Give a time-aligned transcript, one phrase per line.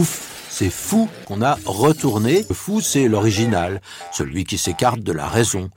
[0.00, 2.46] Ouf, c'est fou qu'on a retourné.
[2.48, 3.82] Le fou, c'est l'original,
[4.12, 5.68] celui qui s'écarte de la raison.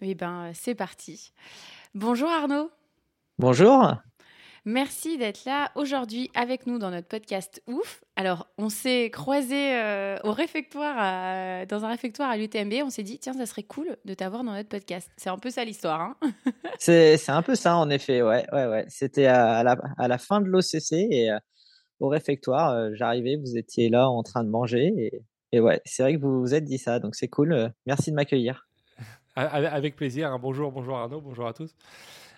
[0.00, 1.32] Eh ben, c'est parti.
[1.96, 2.70] Bonjour Arnaud.
[3.40, 3.96] Bonjour.
[4.64, 8.02] Merci d'être là aujourd'hui avec nous dans notre podcast Ouf.
[8.16, 12.74] Alors, on s'est croisés euh, au réfectoire, à- dans un réfectoire à l'UTMB.
[12.84, 15.10] On s'est dit, tiens, ça serait cool de t'avoir dans notre podcast.
[15.16, 16.00] C'est un peu ça l'histoire.
[16.00, 16.16] Hein
[16.78, 18.84] C'est c'est un peu ça en effet, ouais, ouais, ouais.
[18.88, 21.38] C'était à, à la, à la fin de l'OCC et euh,
[22.00, 26.02] au réfectoire, euh, j'arrivais, vous étiez là en train de manger et, et ouais, c'est
[26.02, 27.52] vrai que vous vous êtes dit ça, donc c'est cool.
[27.52, 28.66] euh, merci de m'accueillir.
[29.36, 30.30] Avec plaisir.
[30.32, 30.38] hein.
[30.40, 31.74] Bonjour, bonjour Arnaud, bonjour à tous.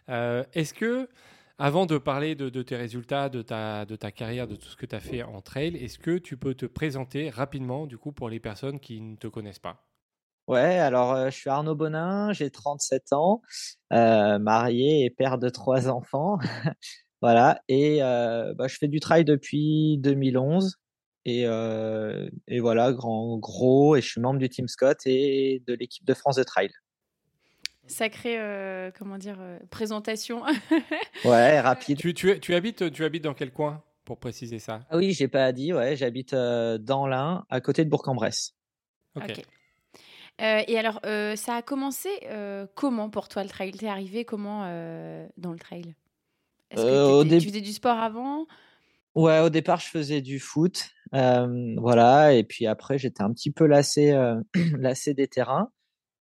[0.09, 1.09] Euh, Est-ce que,
[1.59, 4.87] avant de parler de, tes résultats, de ta, de ta carrière, de tout ce que
[4.87, 8.29] tu as fait en trail, est-ce que tu peux te présenter rapidement, du coup, pour
[8.29, 9.89] les personnes qui ne te connaissent pas?
[10.49, 13.43] Ouais, alors euh, je suis Arnaud Bonin, j'ai 37 ans,
[13.93, 16.39] euh, marié et père de trois enfants.
[17.23, 20.77] Voilà, et euh, bah, je fais du trail depuis 2011.
[21.25, 25.75] Et, euh, et voilà, grand, gros, et je suis membre du Team Scott et de
[25.75, 26.71] l'équipe de France de trail.
[27.87, 30.43] Sacrée, euh, comment dire, euh, présentation.
[31.25, 31.99] Ouais, rapide.
[31.99, 34.81] tu, tu, tu habites, tu habites dans quel coin, pour préciser ça?
[34.91, 38.55] Ah oui, j'ai pas dit, ouais, j'habite euh, dans l'Ain, à côté de Bourg-en-Bresse.
[39.17, 39.25] Ok.
[39.31, 39.45] Ok.
[40.41, 43.73] Euh, et alors, euh, ça a commencé euh, comment pour toi le trail?
[43.73, 45.95] T'es arrivé comment euh, dans le trail?
[46.71, 48.47] Est-ce que Euh, au t'étais- dé- tu faisais du sport avant?
[49.15, 53.51] Ouais, au départ, je faisais du foot, euh, voilà, et puis après, j'étais un petit
[53.51, 54.41] peu lassé, euh,
[54.79, 55.71] lassé des terrains.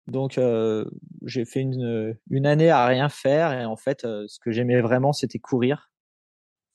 [0.07, 0.85] Donc, euh,
[1.25, 4.81] j'ai fait une, une année à rien faire, et en fait, euh, ce que j'aimais
[4.81, 5.89] vraiment, c'était courir.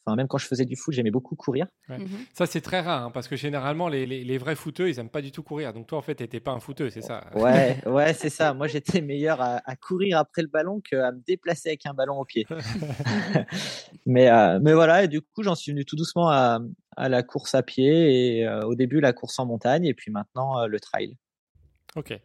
[0.05, 1.67] Enfin, même quand je faisais du foot, j'aimais beaucoup courir.
[1.89, 1.99] Ouais.
[1.99, 2.07] Mhm.
[2.33, 5.11] Ça, c'est très rare, hein, parce que généralement, les, les, les vrais footeux, ils aiment
[5.11, 5.73] pas du tout courir.
[5.73, 7.25] Donc, toi, en fait, tu n'étais pas un footeux, c'est ça?
[7.35, 8.55] Ouais, ouais, c'est ça.
[8.55, 12.21] Moi, j'étais meilleur à, à courir après le ballon qu'à me déplacer avec un ballon
[12.21, 12.47] au pied.
[14.07, 16.61] mais, euh, mais voilà, et du coup, j'en suis venu tout doucement à,
[16.97, 20.13] à la course à pied et euh, au début la course en montagne et puis
[20.13, 21.17] maintenant euh, le trail.
[21.97, 22.19] Ok.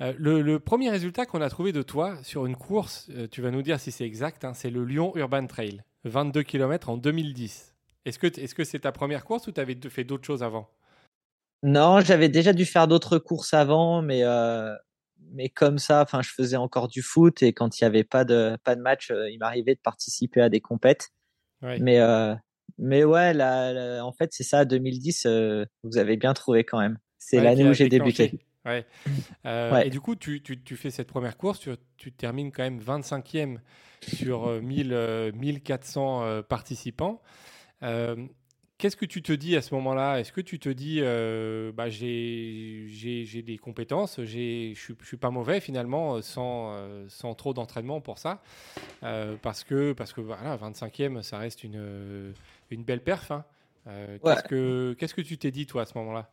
[0.00, 3.42] Euh, le, le premier résultat qu'on a trouvé de toi sur une course, euh, tu
[3.42, 6.96] vas nous dire si c'est exact, hein, c'est le Lyon Urban Trail, 22 km en
[6.96, 7.74] 2010.
[8.04, 8.18] Est-ce
[8.54, 10.70] que c'est ta première course ou tu avais fait d'autres choses avant?
[11.62, 14.72] Non, j'avais déjà dû faire d'autres courses avant, mais euh,
[15.32, 18.56] mais comme ça, je faisais encore du foot et quand il y avait pas de
[18.62, 21.10] pas de match, il m'arrivait de participer à des compètes.
[21.60, 21.78] Ouais.
[21.80, 21.98] Mais
[22.78, 25.26] mais ouais, là, là, en fait, c'est ça, 2010.
[25.26, 26.98] euh, vous avez bien trouvé quand même.
[27.18, 28.38] C'est Ouais, l'année où j'ai débuté.
[28.68, 28.86] Ouais.
[29.46, 29.86] Euh, Ouais.
[29.86, 32.80] Et du coup, tu, tu, tu fais cette première course, tu, tu termines quand même
[32.80, 33.58] 25e
[34.02, 37.20] sur euh, 1000, euh, 1400 euh, participants.
[37.82, 38.16] Euh,
[38.78, 40.20] Qu'est-ce que tu te dis à ce moment-là?
[40.20, 41.00] Est-ce que tu te dis,
[41.74, 44.74] bah, j'ai des compétences, je ne
[45.04, 46.76] suis pas mauvais finalement sans,
[47.08, 48.40] sans trop d'entraînement pour ça?
[49.42, 52.32] Parce que, parce que voilà, 25e, ça reste une,
[52.70, 53.32] une belle perf.
[53.32, 53.44] hein.
[53.88, 54.18] Ouais.
[54.22, 56.30] Qu'est-ce que qu'est-ce que tu t'es dit toi à ce moment-là?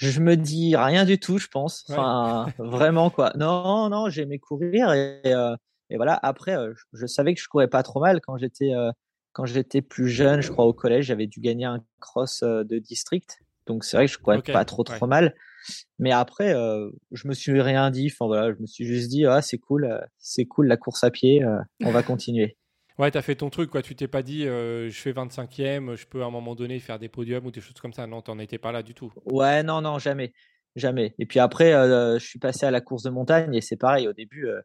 [0.00, 1.84] Je me dis rien du tout, je pense.
[1.88, 1.94] Ouais.
[1.98, 3.32] Enfin, vraiment quoi.
[3.36, 5.54] Non, non, j'aimais courir et, euh,
[5.90, 6.18] et voilà.
[6.22, 8.90] Après, euh, je, je savais que je courais pas trop mal quand j'étais euh,
[9.32, 10.40] quand j'étais plus jeune.
[10.40, 13.40] Je crois au collège, j'avais dû gagner un cross euh, de district.
[13.66, 15.08] Donc c'est vrai que je courais pas trop trop ouais.
[15.08, 15.34] mal.
[15.98, 18.10] Mais après, euh, je me suis rien dit.
[18.10, 21.04] Enfin voilà, je me suis juste dit ah c'est cool, euh, c'est cool la course
[21.04, 21.44] à pied.
[21.84, 22.56] on va continuer.
[23.00, 23.82] Ouais, t'as fait ton truc, quoi.
[23.82, 26.98] Tu t'es pas dit, euh, je fais 25e, je peux à un moment donné faire
[26.98, 28.06] des podiums ou des choses comme ça.
[28.06, 29.12] Non, t'en étais pas là du tout.
[29.24, 30.32] Ouais, non, non, jamais,
[30.76, 31.14] jamais.
[31.18, 34.06] Et puis après, euh, je suis passé à la course de montagne et c'est pareil.
[34.06, 34.60] Au début, euh,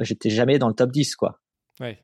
[0.00, 1.40] j'étais jamais dans le top 10 quoi.
[1.80, 2.02] Ouais.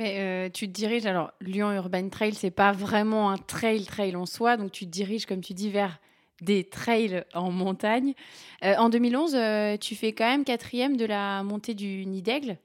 [0.00, 4.16] Mais euh, tu te diriges, alors Lyon Urban Trail, c'est pas vraiment un trail trail
[4.16, 5.98] en soi, donc tu te diriges, comme tu dis, vers
[6.40, 8.14] des trails en montagne.
[8.64, 12.56] Euh, en 2011, euh, tu fais quand même quatrième de la montée du Nid d'Aigle.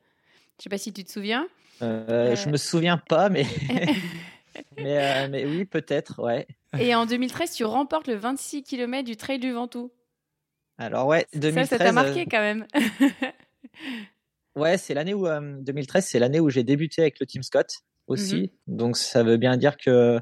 [0.57, 1.47] Je sais pas si tu te souviens.
[1.81, 2.51] Euh, Je Euh.
[2.51, 3.45] me souviens pas, mais
[4.77, 6.47] mais, euh, mais oui, peut-être, ouais.
[6.79, 9.91] Et en 2013, tu remportes le 26 km du Trail du Ventoux.
[10.77, 11.69] Alors ouais, Ça, 2013.
[11.69, 12.65] ça t'a euh, marqué quand même.
[14.55, 17.79] Ouais, c'est l'année où euh, 2013, c'est l'année où j'ai débuté avec le Team Scott
[18.07, 18.53] aussi.
[18.67, 20.21] Donc ça veut bien dire que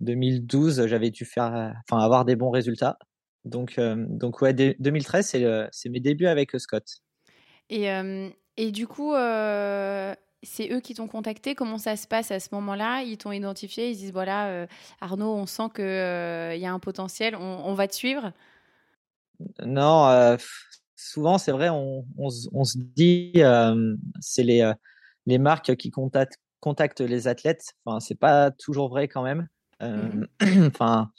[0.00, 2.98] 2012, j'avais dû faire, euh, enfin avoir des bons résultats.
[3.44, 5.36] Donc, donc ouais, 2013,
[5.70, 7.02] c'est mes débuts avec Scott.
[7.68, 7.88] Et,
[8.56, 9.12] et du coup,
[10.46, 11.54] c'est eux qui t'ont contacté.
[11.54, 13.02] Comment ça se passe à ce moment-là?
[13.02, 14.66] Ils t'ont identifié, ils disent voilà,
[15.00, 18.32] Arnaud, on sent qu'il il y a un potentiel, on, va te suivre?
[19.64, 20.36] Non,
[20.96, 23.32] souvent, c'est vrai, on, on, se dit,
[24.20, 24.72] c'est les,
[25.26, 27.74] les marques qui contactent, contactent les athlètes.
[27.84, 29.48] Enfin, c'est pas toujours vrai quand même.
[29.80, 30.24] Mmh
[30.66, 31.10] enfin,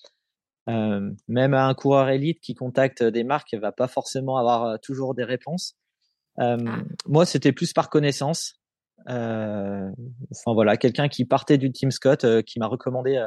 [0.69, 5.15] euh, même un coureur élite qui contacte des marques va pas forcément avoir euh, toujours
[5.15, 5.75] des réponses.
[6.39, 6.79] Euh, ah.
[7.07, 8.56] Moi, c'était plus par connaissance.
[9.07, 13.25] Enfin voilà, quelqu'un qui partait du Team Scott, qui m'a recommandé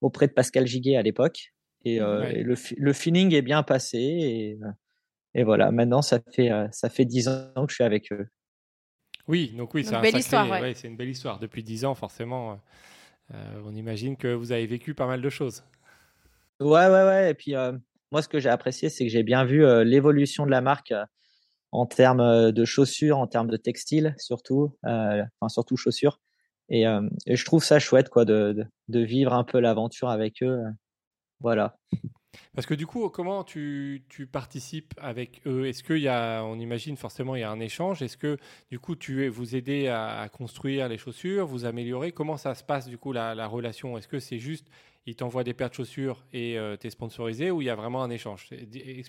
[0.00, 1.52] auprès de Pascal Giguet à l'époque.
[1.84, 3.98] Et, le, le, feeling est bien passé.
[3.98, 4.58] Et,
[5.34, 8.28] et voilà, maintenant ça fait ça fait dix ans que je suis avec eux.
[9.28, 10.74] Oui, donc oui, c'est un ouais.
[10.74, 11.38] c'est une belle histoire.
[11.38, 12.60] Depuis dix ans, forcément,
[13.32, 15.62] on imagine que vous avez vécu pas mal de choses.
[16.60, 17.30] Ouais, ouais, ouais.
[17.30, 17.72] Et puis, euh,
[18.12, 20.92] moi, ce que j'ai apprécié, c'est que j'ai bien vu euh, l'évolution de la marque
[20.92, 21.04] euh,
[21.72, 26.20] en termes de chaussures, en termes de textiles, surtout, enfin, surtout chaussures.
[26.68, 26.82] Et,
[27.26, 30.62] et, je trouve ça chouette, quoi, de, de, vivre un peu l'aventure avec eux.
[31.40, 31.76] voilà.
[32.54, 35.66] Parce que du coup, comment tu, tu participes avec eux?
[35.66, 38.02] Est-ce qu'il y a, on imagine forcément, il y a un échange?
[38.02, 38.38] Est-ce que
[38.70, 42.88] du coup, tu vous aidez à, construire les chaussures, vous améliorer Comment ça se passe
[42.88, 43.98] du coup la, la relation?
[43.98, 44.68] Est-ce que c'est juste
[45.06, 47.74] il t'envoie des paires de chaussures et euh, tu es sponsorisé ou il y a
[47.74, 48.48] vraiment un échange?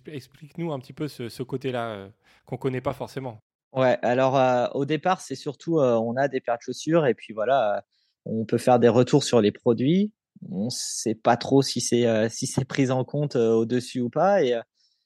[0.08, 2.10] Explique-nous un petit peu ce, côté-là euh,
[2.46, 3.40] qu'on connaît pas forcément.
[3.74, 7.34] Ouais, alors euh, au départ, c'est surtout on a des paires de chaussures et puis
[7.34, 7.86] voilà,
[8.26, 10.12] on peut faire des retours sur les produits.
[10.50, 14.44] On sait pas trop si c'est si c'est pris en compte au-dessus ou pas.
[14.44, 14.60] Et,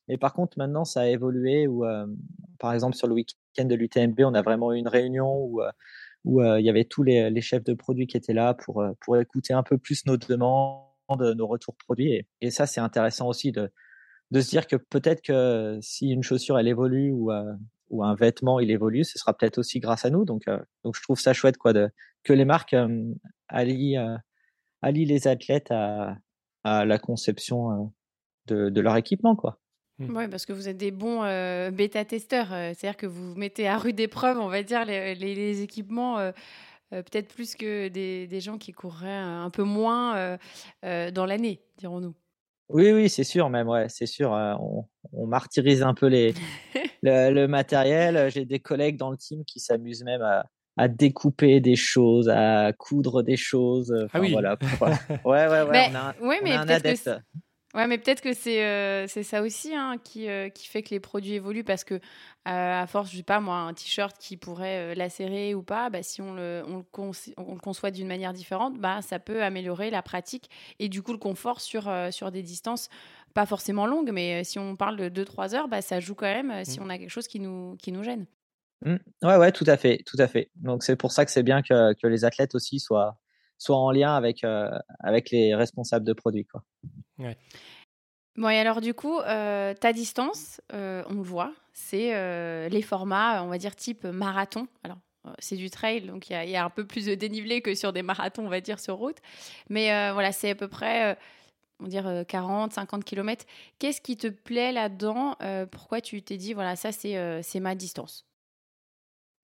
[0.08, 1.84] et par contre, maintenant, ça a évolué où,
[2.60, 5.62] par exemple, sur le week-end de l'UTMB, on a vraiment eu une réunion où
[6.26, 8.92] où euh, il y avait tous les, chefs de produits qui étaient là pour, euh,
[9.00, 12.26] pour écouter un peu plus nos demandes, nos retours produits.
[12.42, 13.72] Et, ça, c'est intéressant aussi de,
[14.32, 17.54] de se dire que peut-être que si une chaussure, elle évolue ou, euh,
[17.92, 20.26] ou un vêtement, il évolue, ce sera peut-être aussi grâce à nous.
[20.26, 20.46] Donc,
[20.84, 21.90] donc je trouve ça chouette quoi, de,
[22.24, 22.76] que les marques
[23.48, 24.18] allient,
[24.81, 26.18] allient les athlètes à,
[26.63, 27.94] à la conception
[28.48, 29.36] de, de leur équipement.
[29.36, 29.60] quoi.
[30.00, 30.18] Mmh.
[30.18, 32.50] Oui, parce que vous êtes des bons euh, bêta-testeurs.
[32.50, 36.31] C'est-à-dire que vous mettez à rude épreuve, on va dire, les, équipements, euh,
[36.89, 40.38] peut-être plus que des, des, gens qui courraient un peu moins
[40.83, 42.13] dans l'année, dirons-nous.
[42.69, 44.31] Oui, oui, c'est sûr, même, ouais, c'est sûr.
[44.31, 46.33] On, on, martyrise un peu les,
[47.04, 48.31] le, matériel.
[48.31, 52.74] J'ai des collègues dans le team qui s'amusent même à, à découper des choses, à
[52.74, 53.94] coudre des choses.
[54.13, 54.31] ah oui.
[54.31, 54.57] Voilà.
[55.25, 55.72] ouais, ouais, ouais.
[55.72, 57.10] Mais, on a, oui, mais un adepte.
[57.75, 60.92] Ouais, mais peut-être que c'est euh, c'est ça aussi hein, qui, euh, qui fait que
[60.92, 62.00] les produits évoluent parce que, euh,
[62.45, 66.22] à force, je sais pas moi, un t-shirt qui pourrait lacérer ou pas, bah, si
[66.22, 66.86] on le, on le,
[67.36, 70.50] on le conçoit d'une manière différente, bah, ça peut améliorer la pratique
[70.80, 72.88] et du coup le confort sur, sur des distances
[73.33, 76.63] pas forcément longues, mais si on parle de 2-3 heures, bah, ça joue quand même
[76.63, 76.83] si mmh.
[76.83, 78.25] on a quelque chose qui nous, qui nous gêne.
[78.83, 78.95] Mmh.
[79.24, 80.51] Ouais, ouais, tout à fait, tout à fait.
[80.56, 83.18] Donc c'est pour ça que c'est bien que, que les athlètes aussi soient,
[83.57, 84.44] soient en lien avec,
[85.00, 86.45] avec les responsables de produits.
[86.45, 86.63] Quoi.
[87.19, 87.38] Ouais.
[88.38, 92.81] Bon, et alors du coup, euh, ta distance, euh, on le voit, c'est euh, les
[92.81, 94.68] formats, on va dire type marathon.
[94.83, 94.98] Alors,
[95.39, 98.04] c'est du trail, donc il y, a un peu plus de dénivelé que sur des
[98.04, 99.18] marathons, on va dire, sur route.
[99.69, 101.18] Mais voilà, c'est à peu près,
[101.80, 103.44] on va dire, 40, 50 km.
[103.80, 105.36] Qu'est-ce qui te plaît là-dedans?
[105.72, 108.27] Pourquoi tu t'es dit, voilà, ça, c'est ma distance?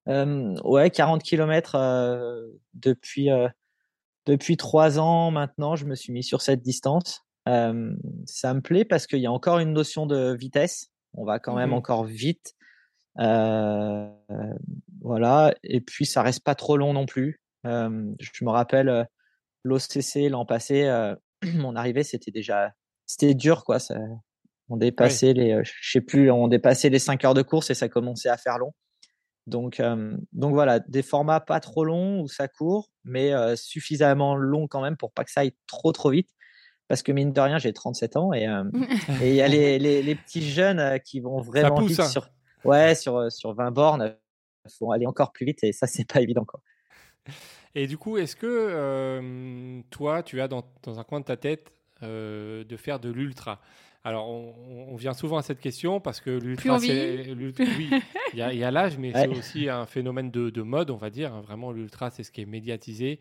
[0.07, 1.77] Ouais, 40 km
[2.73, 3.29] depuis,
[4.25, 9.07] depuis trois ans maintenant, je me suis mis sur cette distance ça me plaît parce
[9.07, 10.91] qu'il y a encore une notion de vitesse.
[11.13, 12.53] On va quand même mmh encore vite.
[15.01, 15.53] voilà.
[15.63, 17.41] Et puis, ça reste pas trop long non plus.
[17.63, 19.07] je me rappelle
[19.63, 20.89] l'OCC l'an passé,
[21.55, 22.73] mon arrivée, c'était déjà,
[23.05, 23.79] c'était dur, quoi.
[23.79, 23.95] Ça,
[24.69, 27.89] on dépassait les, je sais plus, on dépassait les 5 heures de course et ça
[27.89, 28.73] commençait à faire long.
[29.47, 29.81] Donc,
[30.33, 34.97] donc voilà, des formats pas trop longs où ça court, mais suffisamment long quand même
[34.97, 36.29] pour pas que ça aille trop trop vite
[36.91, 38.65] parce que mine de rien, j'ai 37 ans et euh,
[39.21, 42.09] il y a les, les, petits jeunes qui vont vraiment vite hein.
[42.09, 42.27] sur
[42.65, 44.13] ouais sur sur 20 bornes,
[44.77, 46.59] faut aller encore plus vite et ça c'est pas évident quoi.
[47.75, 51.71] Et du coup, est-ce que toi, tu as dans, dans, un coin de ta tête
[52.01, 53.61] de faire de l'ultra?
[54.03, 57.33] Alors, on, vient souvent à cette question parce que l'ultra, c'est.
[57.35, 57.89] Oui,
[58.33, 61.39] il y a, l'âge, mais c'est aussi un phénomène de, de, mode, on va dire.
[61.41, 63.19] Vraiment, l'ultra, c'est ce qui est médiatisé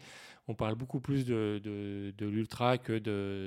[0.51, 2.99] on parle beaucoup plus de, de, l'ultra que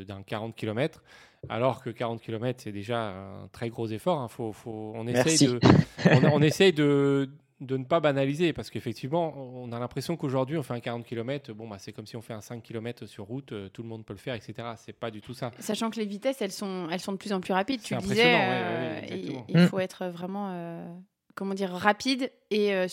[0.04, 1.04] d'un 40 km,
[1.50, 4.20] alors que 40 km, c'est déjà un très gros effort.
[4.20, 4.30] Hein.
[4.30, 5.60] Faut, faut, on, essaye de,
[6.32, 7.30] on, essaye de,
[7.66, 11.54] de ne pas banaliser parce qu'effectivement, on a l'impression qu'aujourd'hui, on fait un 40 km,
[11.54, 13.90] bon, bah, c'est comme si on fait un 5 km sur route, euh, tout le
[13.90, 14.54] monde peut le faire, etc.
[14.78, 15.52] C'est pas du tout ça.
[15.60, 17.82] Sachant que les vitesses, elles sont, elles sont de plus en plus rapides.
[17.82, 19.68] Tu le disais, ouais, euh, ouais, il, il Mm.
[19.68, 20.86] faut être vraiment, euh,
[21.36, 22.88] comment dire, rapide et euh,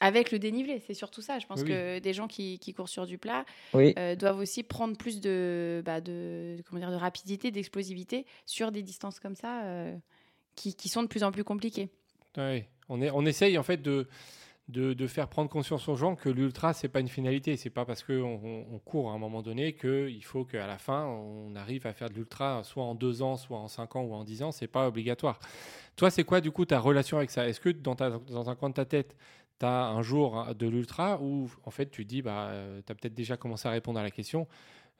[0.00, 0.80] avec le dénivelé.
[0.86, 1.38] C'est surtout ça.
[1.38, 3.94] Je pense Oui, que des gens qui, qui courent sur du plat Oui.
[3.98, 8.82] euh, doivent aussi prendre plus de, bah, de, comment dire, de rapidité, d'explosivité sur des
[8.82, 9.96] distances comme ça euh,
[10.54, 11.88] qui, qui sont de plus en plus compliquées.
[12.36, 14.06] Ouais, on, est, on essaye en fait de,
[14.68, 17.56] de, faire prendre conscience aux gens que l'ultra, c'est pas une finalité.
[17.56, 20.78] C'est pas parce qu'on on, on court à un moment donné qu'il faut qu'à la
[20.78, 24.02] fin, on arrive à faire de l'ultra soit en deux ans, soit en cinq ans
[24.02, 24.52] ou en dix ans.
[24.52, 25.38] C'est pas obligatoire.
[25.96, 27.48] Toi, c'est quoi du coup ta relation avec ça?
[27.48, 27.96] Est-ce que dans,
[28.48, 29.16] un coin de ta tête,
[29.58, 32.52] tu as un jour de l'ultra ou en fait tu dis, bah,
[32.86, 34.46] tu as peut-être déjà commencé à répondre à la question.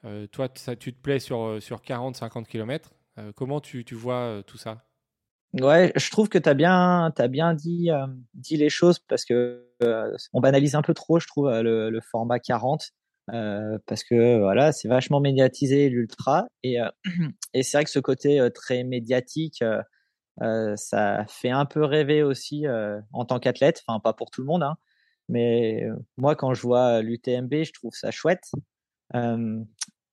[0.05, 2.91] Euh, toi, ça, tu te plais sur, euh, sur 40, 50 km.
[3.37, 4.83] comment tu, tu vois euh, tout ça?
[5.55, 9.25] Ouais, je trouve que tu as bien, t'as bien dit, euh, dit les choses parce
[9.25, 12.91] que euh, on banalise un peu trop, je trouve, euh, le, le format 40
[13.33, 16.89] euh, parce que voilà, c'est vachement médiatisé l'ultra et, euh,
[17.55, 19.65] et c'est vrai que ce côté euh, très médiatique,
[20.77, 22.65] ça fait un peu rêver aussi
[23.13, 24.77] en tant qu'athlète, enfin pas pour tout le monde, hein,
[25.29, 25.83] mais
[26.17, 28.51] moi quand je vois l'UTMB, je trouve ça chouette.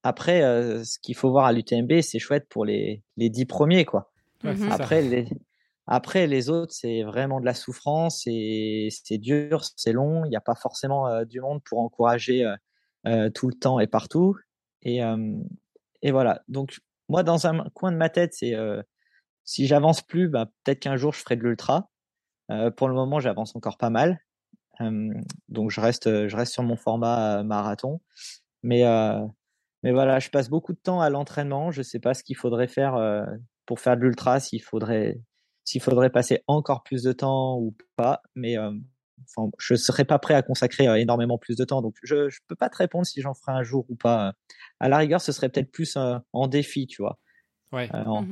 [0.03, 0.41] Après,
[0.83, 4.11] ce qu'il faut voir à l'UTMB, c'est chouette pour les les dix premiers, quoi.
[4.43, 4.73] Ouais, ça.
[4.73, 5.27] Après les,
[5.87, 10.25] après, les autres, c'est vraiment de la souffrance et c'est dur, c'est long.
[10.25, 12.55] Il n'y a pas forcément euh, du monde pour encourager euh,
[13.07, 14.35] euh, tout le temps et partout.
[14.81, 15.33] Et, euh,
[16.01, 16.43] et voilà.
[16.49, 18.81] Donc, moi, dans un coin de ma tête, c'est euh,
[19.45, 21.89] si j'avance plus, bah, peut-être qu'un jour, je ferai de l'ultra.
[22.51, 24.19] Euh, pour le moment, j'avance encore pas mal.
[24.81, 25.13] Euh,
[25.47, 28.01] donc, je reste, je reste sur mon format euh, marathon.
[28.61, 29.25] Mais, euh,
[29.83, 31.71] mais voilà, je passe beaucoup de temps à l'entraînement.
[31.71, 33.25] Je sais pas ce qu'il faudrait faire euh,
[33.67, 35.19] pour faire de l'ultra, s'il faudrait,
[35.63, 38.21] s'il faudrait passer encore plus de temps ou pas.
[38.33, 38.71] Mais euh,
[39.35, 41.83] enfin, je serais pas prêt à consacrer euh, énormément plus de temps.
[41.83, 44.33] Donc, je, je peux pas te répondre si j'en ferai un jour ou pas.
[44.79, 47.19] À la rigueur, ce serait peut-être plus euh, en défi, tu vois.
[47.71, 48.25] Ouais, Euh, en-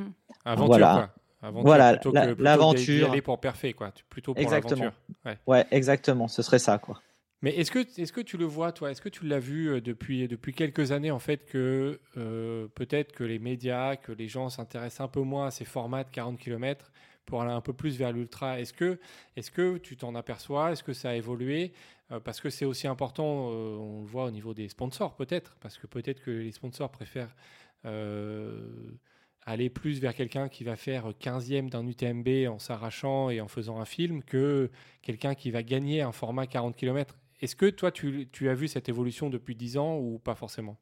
[0.45, 0.93] aventure voilà.
[0.93, 1.15] quoi.
[1.49, 3.11] Aventure Voilà, la- l'aventure.
[3.11, 3.91] aller pour parfait quoi.
[3.91, 4.41] Tu- Plutôt pour
[4.77, 4.93] l'aventure.
[5.25, 5.37] Ouais.
[5.45, 6.27] Ouais, exactement.
[6.27, 7.01] Ce serait ça, quoi.
[7.45, 8.89] Mais est-ce que, est que tu le vois, toi?
[8.89, 13.11] Est-ce que tu l'as vu euh, depuis, depuis quelques années, en fait, que euh, peut-être
[13.11, 16.39] que les médias, que les gens s'intéressent un peu moins à ces formats de 40
[16.39, 16.91] km
[17.27, 18.59] pour aller un peu plus vers l'ultra?
[18.59, 20.71] Est-ce que, tu t'en aperçois?
[20.71, 21.73] Est-ce que ça a évolué?
[22.11, 25.55] Euh, Parce que c'est aussi important, euh, on le voit au niveau des sponsors, peut-être,
[25.61, 27.35] parce que peut-être que les sponsors préfèrent
[27.85, 28.89] euh,
[29.43, 33.79] aller plus vers quelqu'un qui va faire 15e d'un UTMB en s'arrachant et en faisant
[33.79, 34.71] un film que
[35.03, 37.15] quelqu'un qui va gagner un format 40 km.
[37.41, 40.77] Est-ce que toi, tu, tu, as vu cette évolution depuis 10 ans ou pas forcément?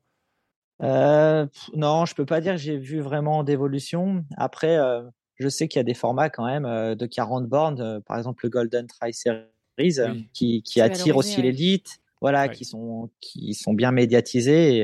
[0.81, 4.25] Euh, Non, je peux pas dire que j'ai vu vraiment d'évolution.
[4.37, 5.03] Après, euh,
[5.35, 8.17] je sais qu'il y a des formats quand même euh, de 40 bornes, euh, par
[8.17, 9.43] exemple le Golden Tri Series,
[9.77, 10.29] Oui.
[10.33, 11.43] qui, qui valorisé, aussi ouais.
[11.43, 12.51] l'élite, voilà, Ouais.
[12.51, 14.77] qui sont qui sont bien médiatisés.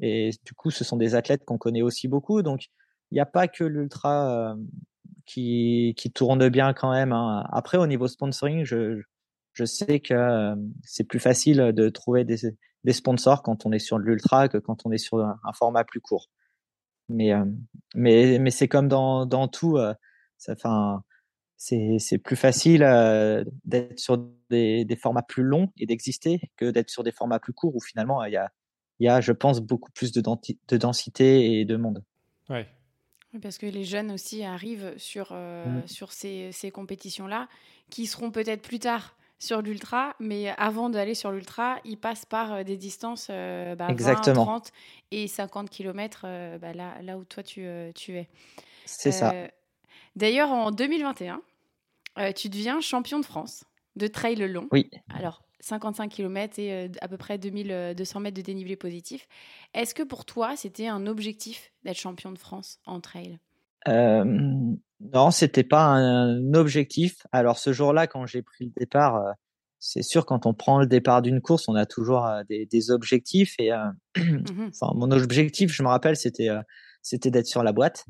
[0.00, 2.42] Et, et du coup, ce sont des athlètes qu'on connaît aussi beaucoup.
[2.42, 2.66] Donc,
[3.10, 4.56] il n'y a pas que l'ultra euh,
[5.26, 7.12] qui, qui tourne bien quand même.
[7.12, 7.44] hein.
[7.52, 9.00] Après, au niveau sponsoring, je,
[9.56, 12.36] je sais que euh, c'est plus facile de trouver des,
[12.84, 15.52] des sponsors quand on est sur de l'ultra que quand on est sur un, un
[15.52, 16.28] format plus court.
[17.08, 17.44] Mais, euh,
[17.94, 19.78] mais, mais c'est comme dans, dans tout.
[19.78, 19.94] euh,
[20.48, 21.02] enfin,
[21.56, 24.18] c'est, c'est plus facile euh, d'être sur
[24.50, 27.80] des, des formats plus longs et d'exister que d'être sur des formats plus courts où
[27.80, 28.50] finalement il y a,
[28.98, 30.20] il y a, je pense, beaucoup plus de,
[30.76, 32.04] densité et de monde.
[32.50, 32.66] Ouais.
[33.32, 35.86] Oui, Parce que les jeunes aussi arrivent sur, euh, Mm.
[35.86, 37.48] sur ces, ces compétitions-là,
[37.90, 42.52] qui seront peut-être plus tard sur l'ultra, mais avant d'aller sur l'ultra, ils passent par
[42.52, 44.44] euh, des distances euh, bah, 20, Exactement.
[44.44, 44.72] 30
[45.10, 48.28] et 50 km là, là où toi tu, euh, tu es.
[48.86, 49.32] C'est ça.
[49.32, 49.48] Euh,
[50.16, 51.42] D'ailleurs, en 2021,
[52.18, 53.64] euh, tu deviens champion de France
[53.96, 54.66] de trail long.
[54.72, 54.90] Oui.
[55.10, 59.28] Alors, 55 km et euh, à peu près 2200 mètres de dénivelé positif.
[59.74, 63.32] Est-ce que pour toi, c'était un objectif d'être champion de France en trail?
[63.32, 63.36] Euh,
[63.88, 67.26] non, c'était pas un objectif.
[67.32, 69.32] Alors ce jour-là, quand j'ai pris le départ, euh,
[69.78, 72.90] c'est sûr quand on prend le départ d'une course, on a toujours euh, des, des
[72.90, 73.54] objectifs.
[73.58, 73.84] Et euh,
[74.18, 76.60] enfin, mon objectif, je me rappelle, c'était euh,
[77.02, 78.04] c'était d'être sur la boîte.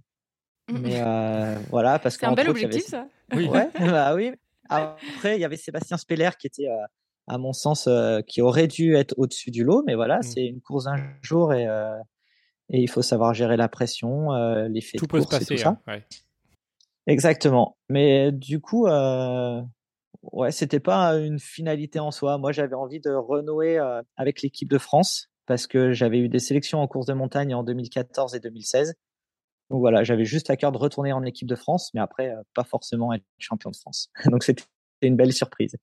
[0.72, 3.48] Mais euh, voilà, parce C'est un bel autres, il y avait- objectif, ça Oui.
[3.48, 4.32] Ouais, bah oui.
[4.68, 6.84] Après, il y avait Sébastien Speller qui était, euh,
[7.28, 10.22] à mon sens, euh, qui aurait dû être au-dessus du lot, mais voilà, Mm.
[10.22, 11.94] c'est une course d'un jour et, euh,
[12.70, 15.36] et il faut savoir gérer la pression, euh, les faits Tout de peut se course
[15.36, 15.54] et passer.
[15.54, 15.68] tout ça.
[15.70, 16.04] hein, ouais.
[17.06, 17.76] Exactement.
[17.88, 19.62] Mais du coup, euh,
[20.32, 22.38] ouais, c'était pas une finalité en soi.
[22.38, 26.40] Moi, j'avais envie de renouer euh, avec l'équipe de France parce que j'avais eu des
[26.40, 28.94] sélections en course de montagne en 2014 et 2016.
[29.70, 32.42] Donc voilà, j'avais juste à cœur de retourner en équipe de France, mais après, euh,
[32.54, 34.10] pas forcément être champion de France.
[34.26, 34.64] Donc c'était
[35.02, 35.76] une belle surprise.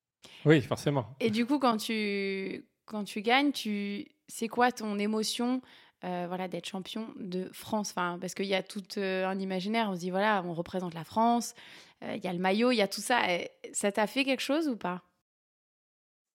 [0.45, 1.05] Oui, forcément.
[1.21, 4.07] Et du coup, quand tu, quand tu gagnes, tu...
[4.27, 5.61] c'est quoi ton émotion
[6.03, 9.87] euh, voilà, d'être champion de France enfin, Parce qu'il y a tout euh, un imaginaire,
[9.89, 11.53] on se dit, voilà, on représente la France,
[12.03, 13.21] euh, il y a le maillot, il y a tout ça.
[13.71, 15.03] ça t'a fait quelque chose ou pas?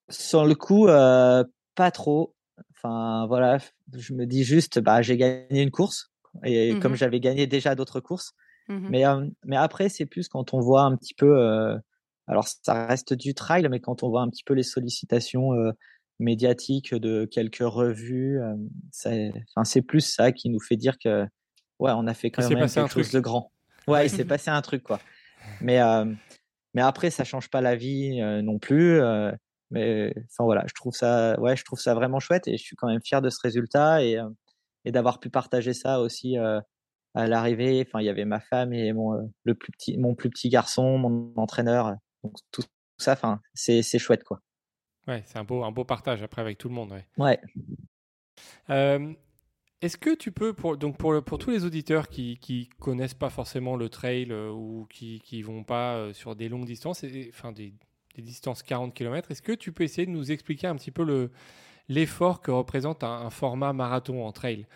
[0.09, 2.35] Sur le coup, pas trop.
[2.71, 3.59] Enfin, voilà,
[3.93, 6.13] je me dis juste, bah, j'ai gagné une course.
[6.45, 8.33] Et comme mmh j'avais gagné déjà d'autres courses.
[8.69, 9.05] Mmh mais,
[9.45, 11.79] mais après, c'est plus quand on voit un petit peu
[12.27, 15.51] alors ça reste du trail, mais quand on voit un petit peu les sollicitations
[16.19, 18.41] médiatiques de quelques revues,
[18.93, 21.25] c'est plus ça qui nous fait dire que
[21.79, 23.53] ouais, on a fait quand même quelque chose de grand.
[23.87, 25.01] Ouais, il s'est passé un truc quoi.
[25.61, 25.81] Mais
[26.75, 29.01] mais après ça change pas la vie non plus.
[29.71, 32.77] mais enfin voilà, je trouve ça ouais, je trouve ça vraiment chouette et je suis
[32.77, 34.19] quand même fier de ce résultat et
[34.85, 37.85] et d'avoir pu partager ça aussi à l'arrivée.
[37.87, 40.99] Enfin, il y avait ma femme et mon le plus petit mon plus petit garçon,
[40.99, 42.63] mon entraîneur donc tout
[42.99, 44.41] ça, enfin, c'est chouette quoi.
[45.09, 46.93] Ouais, c'est un beau, un beau partage après avec tout le monde.
[46.93, 47.07] Ouais.
[47.17, 47.41] ouais.
[48.69, 49.15] Euh,
[49.81, 53.31] est-ce que tu peux, pour, donc pour, pour tous les auditeurs qui ne connaissent pas
[53.31, 57.53] forcément le trail euh, ou qui ne vont pas euh, sur des longues distances, enfin
[57.53, 57.73] des,
[58.17, 61.31] des, distances 40 km, est-ce que tu peux essayer de nous expliquer un petit peu
[61.89, 64.67] l'effort que représente un, format marathon en trail?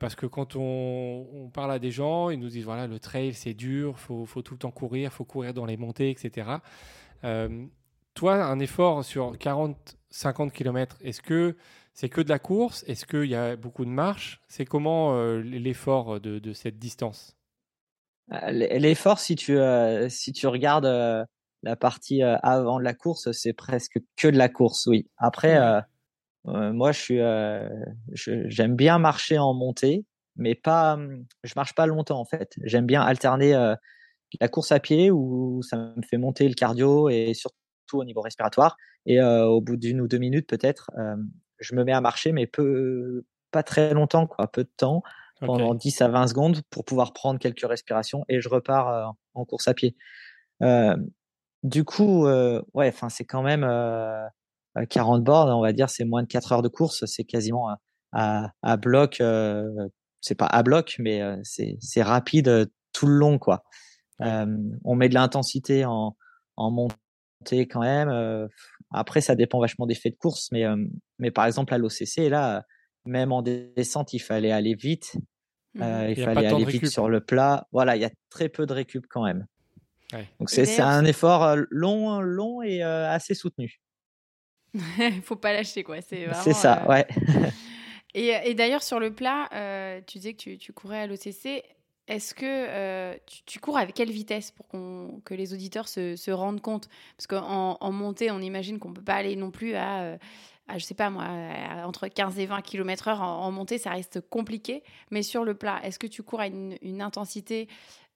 [0.00, 3.32] Parce que quand on, on, parle à des gens, ils nous disent voilà, le trail
[3.32, 6.10] c'est dur, il faut, faut, tout le temps courir, il faut courir dans les montées,
[6.10, 6.48] etc.
[8.18, 11.56] toi, un effort sur 40-50 km, est-ce que
[11.94, 12.84] c'est que de la course?
[12.88, 14.40] Est-ce qu'il y a beaucoup de marche?
[14.48, 17.36] C'est comment euh, l'effort de, de, cette distance?
[18.32, 21.26] Euh, L'effort, si tu, euh, si tu regardes
[21.62, 25.08] la partie avant de la course, c'est presque que de la course, oui.
[25.16, 25.56] Après,
[26.44, 27.20] moi, je suis,
[28.50, 32.54] j'aime bien marcher en montée, mais pas, hum, je marche pas longtemps en fait.
[32.64, 33.52] J'aime bien alterner
[34.40, 37.57] la course à pied où ça me fait monter le cardio et surtout
[37.96, 38.76] au niveau respiratoire.
[39.06, 40.90] Et au bout d'une ou deux minutes peut-être,
[41.58, 45.02] je me mets à marcher, mais peu, pas très longtemps, quoi, peu de temps,
[45.40, 49.44] pendant 10 à 20 secondes pour pouvoir prendre quelques respirations et je repars euh, en
[49.44, 49.96] course à pied.
[50.62, 50.96] Euh,
[51.62, 53.66] du coup, euh, ouais, enfin, c'est quand même
[54.90, 57.68] 40 bornes, on va dire, c'est moins de 4 heures de course, c'est quasiment
[58.12, 59.22] à, à, bloc,
[60.20, 63.64] c'est pas à bloc, mais c'est rapide tout le long, quoi.
[64.20, 66.16] on met de l'intensité en,
[66.56, 66.94] en montée
[67.70, 68.48] quand même.
[68.90, 70.64] Après, ça dépend vachement des faits de course, mais,
[71.18, 72.64] mais par exemple, à l'OCC, là,
[73.04, 75.16] même en descente, il fallait aller vite.
[75.74, 77.66] Mmh euh, il, fallait aller vite sur le plat.
[77.72, 79.46] Voilà, il y a très peu de récup quand même.
[80.38, 83.80] Donc c'est un effort long, long et assez soutenu.
[84.74, 84.80] Il
[85.22, 86.00] faut pas lâcher quoi.
[86.00, 87.06] C'est ça, ouais.
[88.14, 89.48] et, et d'ailleurs sur le plat,
[90.06, 91.64] tu disais que tu, tu courais à l'OCC.
[92.08, 94.66] Est-ce que euh, tu, cours avec quelle vitesse pour
[95.24, 96.88] que les auditeurs se, rendent compte?
[97.16, 100.16] Parce qu'en en montée, on imagine qu'on ne peut pas aller non plus à, euh,
[100.74, 101.26] je sais pas moi,
[101.84, 104.82] entre 15 et 20 km/h en, montée, ça reste compliqué.
[105.10, 107.68] Mais sur le plat, est-ce que tu cours à une, intensité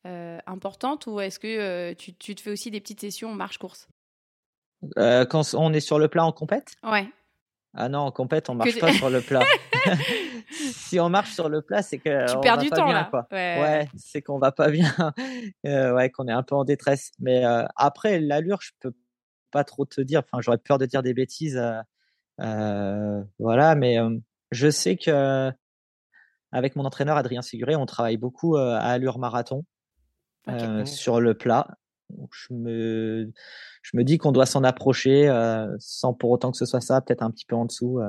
[0.06, 3.88] euh, importante ou est-ce que tu, te fais aussi des petites sessions marche-course?
[4.96, 6.76] Quand on est sur le plat en compète?
[6.82, 7.06] Ouais.
[7.74, 9.42] Ah non, en compète, on marche pas sur le plat.
[10.50, 13.10] si on marche sur le plat, c'est que tu perds du temps là.
[13.30, 14.92] Ouais, c'est qu'on va pas bien,
[15.66, 17.12] euh, ouais, qu'on est un peu en détresse.
[17.18, 18.92] Mais euh, après l'allure, je peux
[19.50, 20.20] pas trop te dire.
[20.20, 21.60] Enfin, j'aurais peur de dire des bêtises.
[22.40, 23.98] Euh, voilà, mais
[24.50, 25.50] je sais que
[26.50, 29.64] avec mon entraîneur Adrien Siguré, on travaille beaucoup à allure marathon
[30.84, 31.68] sur le plat.
[32.30, 33.32] Je me
[33.82, 35.28] je me dis qu'on doit s'en approcher
[35.78, 38.00] sans pour autant que ce soit ça, peut-être un petit peu en dessous.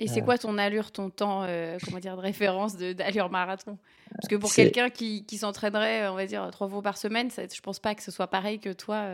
[0.00, 1.46] Et c'est quoi ton allure, ton temps,
[1.84, 3.78] comment dire, de référence d'allure marathon?
[4.12, 7.42] Parce que pour quelqu'un qui, qui s'entraînerait, on va dire, trois fois par semaine, ça,
[7.52, 9.04] je pense pas que ce soit pareil que toi,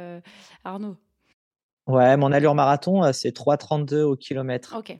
[0.65, 0.97] Arnaud.
[1.87, 4.75] Ouais, mon allure marathon, c'est 3,32 au kilomètre.
[4.79, 4.97] Ok.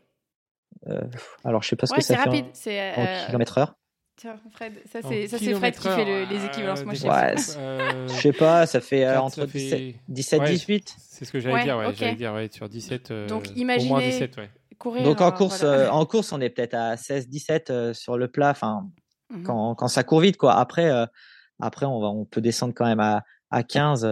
[1.45, 2.47] alors, je sais pas ce que ça fait rapide.
[2.47, 3.75] en, kilomètre heure.
[4.17, 6.85] Tiens, Fred, ça c'est Fred qui fait le, les équivalences.
[6.85, 10.97] Moi, je sais euh, je sais pas, ça fait euh, entre 17, 18.
[10.99, 13.11] C'est ce que j'allais dire, ouais, j'allais dire ouais, sur 17.
[13.11, 14.51] Euh, Donc imaginez au moins 17, ouais.
[14.79, 15.03] courir.
[15.03, 18.89] Donc en course, en course, on est peut-être à 16, 17 sur le plat, enfin
[19.31, 19.43] mhm.
[19.43, 20.55] quand, quand ça court vite quoi.
[20.55, 20.91] Après,
[21.59, 24.09] après on va, on peut descendre quand même à, à 15,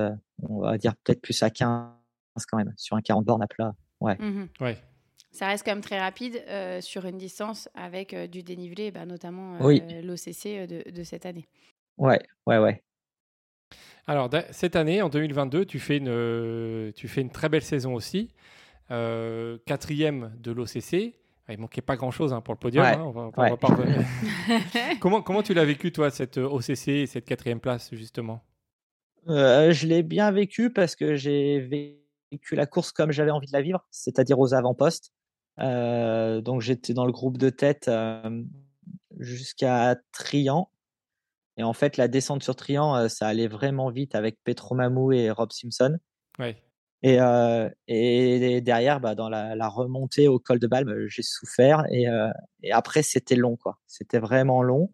[0.49, 1.87] on va dire peut-être plus à 15
[2.51, 3.73] quand même sur un 40 bornes à plat.
[4.01, 4.17] Ouais.
[4.19, 4.49] Mhm.
[4.61, 4.83] Ouais
[5.33, 9.07] ça reste quand même très rapide euh, sur une distance avec euh, du dénivelé, bah,
[9.07, 11.49] notamment euh, l'OCC de, cette année.
[11.97, 12.83] Ouais, ouais, ouais.
[14.07, 18.31] Alors, cette année, en 2022, tu fais une, tu fais une très belle saison aussi.
[18.89, 21.15] quatrième de l'OCC.
[21.49, 22.85] Il manquait pas grand-chose hein, pour le podium.
[22.85, 23.31] Hein,
[25.01, 28.45] comment, comment tu l'as vécu, toi, cette OCC et cette quatrième place, justement?
[29.27, 33.63] Je l'ai bien vécu parce que j'ai vécu la course comme j'avais envie de la
[33.63, 35.13] vivre, c'est-à-dire aux avant-postes.
[35.59, 37.91] Donc j'étais dans le groupe de tête
[39.19, 40.71] jusqu'à Trian.
[41.59, 45.31] Et en fait, la descente sur Trian, ça allait vraiment vite avec Petro Mamou et
[45.31, 45.99] Rob Simpson.
[47.05, 47.19] Et,
[47.89, 51.85] et, derrière, bah, dans la, remontée au col de Balme, j'ai souffert.
[51.91, 52.07] Et,
[52.63, 53.79] et après, c'était long, quoi.
[53.87, 54.91] C'était vraiment long.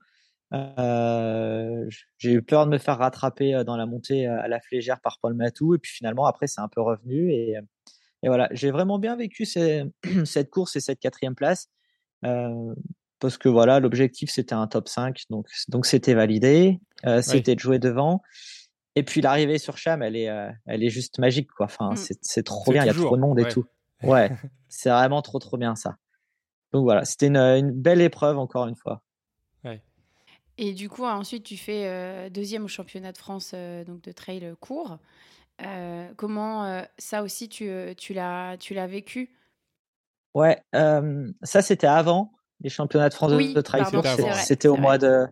[0.50, 5.34] j'ai eu peur de me faire rattraper dans la montée à la flégère par Paul
[5.34, 5.74] Matou.
[5.74, 7.32] Et puis finalement, après, c'est un peu revenu.
[7.32, 7.56] Et,
[8.22, 9.44] et voilà, j'ai vraiment bien vécu
[10.24, 11.68] cette course et cette quatrième place.
[12.22, 16.80] parce que voilà, l'objectif c'était un top 5, donc donc c'était validé,
[17.22, 18.22] c'était de jouer devant.
[18.98, 21.66] Et puis l'arrivée sur Cham, elle est, euh, elle est juste magique, quoi.
[21.66, 22.14] Enfin, mmh.
[22.20, 23.64] c'est trop bien, il y a trop de monde et tout.
[24.04, 24.30] Ouais,
[24.68, 25.96] c'est vraiment trop trop bien ça.
[26.72, 29.02] Donc voilà, c'était une, belle épreuve encore une fois.
[30.56, 34.10] Et du coup, ensuite, tu fais euh, deuxième au championnat de France euh, donc de
[34.10, 34.98] trail court.
[36.16, 39.34] Comment ça aussi tu, tu l'as tu l'as vécu?
[40.34, 40.62] Ouais,
[41.42, 43.84] ça c'était avant les championnats de France de trail.
[44.44, 45.26] C'était au mois de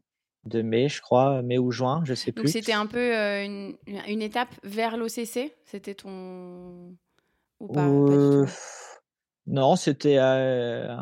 [0.46, 2.44] de mai, je crois, mai ou juin, je sais plus.
[2.44, 3.44] Donc c'était un peu euh,
[3.86, 6.96] une, étape vers l'OCC C'était ton.
[7.60, 8.46] Ou pas, euh,
[9.46, 10.96] Non, c'était euh,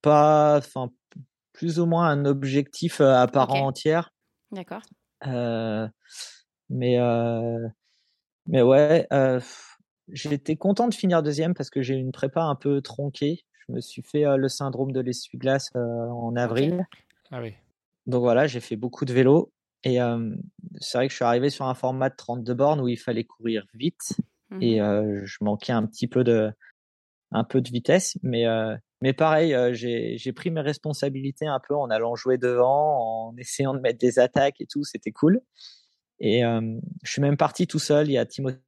[0.00, 0.58] pas.
[0.58, 0.90] Enfin,
[1.52, 4.10] plus ou moins un objectif à part entière.
[4.50, 4.82] D'accord.
[6.68, 6.98] mais,
[8.46, 9.06] mais ouais,
[10.08, 13.44] j'étais content de finir deuxième parce que j'ai eu une prépa un peu tronquée.
[13.68, 16.86] Je me suis fait le syndrome de l'essuie-glace en avril.
[17.30, 17.54] Ah oui.
[18.06, 19.52] Donc voilà, j'ai fait beaucoup de vélo.
[19.84, 19.98] Et
[20.80, 23.24] c'est vrai que je suis arrivé sur un format de 32 bornes où il fallait
[23.24, 24.16] courir vite.
[24.60, 26.52] Et mmh je manquais un petit peu de,
[27.30, 28.18] un peu de vitesse.
[28.22, 28.44] Mais,
[29.00, 33.80] mais pareil, j'ai pris mes responsabilités un peu en allant jouer devant, en essayant de
[33.80, 34.84] mettre des attaques et tout.
[34.84, 35.40] C'était cool.
[36.24, 36.42] Et
[37.02, 38.08] je suis même parti tout seul.
[38.08, 38.60] Il y a Timothée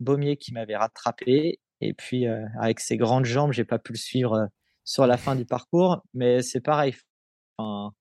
[0.00, 1.60] Baumier qui m'avait rattrapé.
[1.80, 2.26] Et puis,
[2.60, 4.48] avec ses grandes jambes, j'ai pas pu le suivre
[4.82, 6.02] sur la fin du parcours.
[6.14, 6.96] Mais c'est pareil.
[7.58, 7.92] Enfin,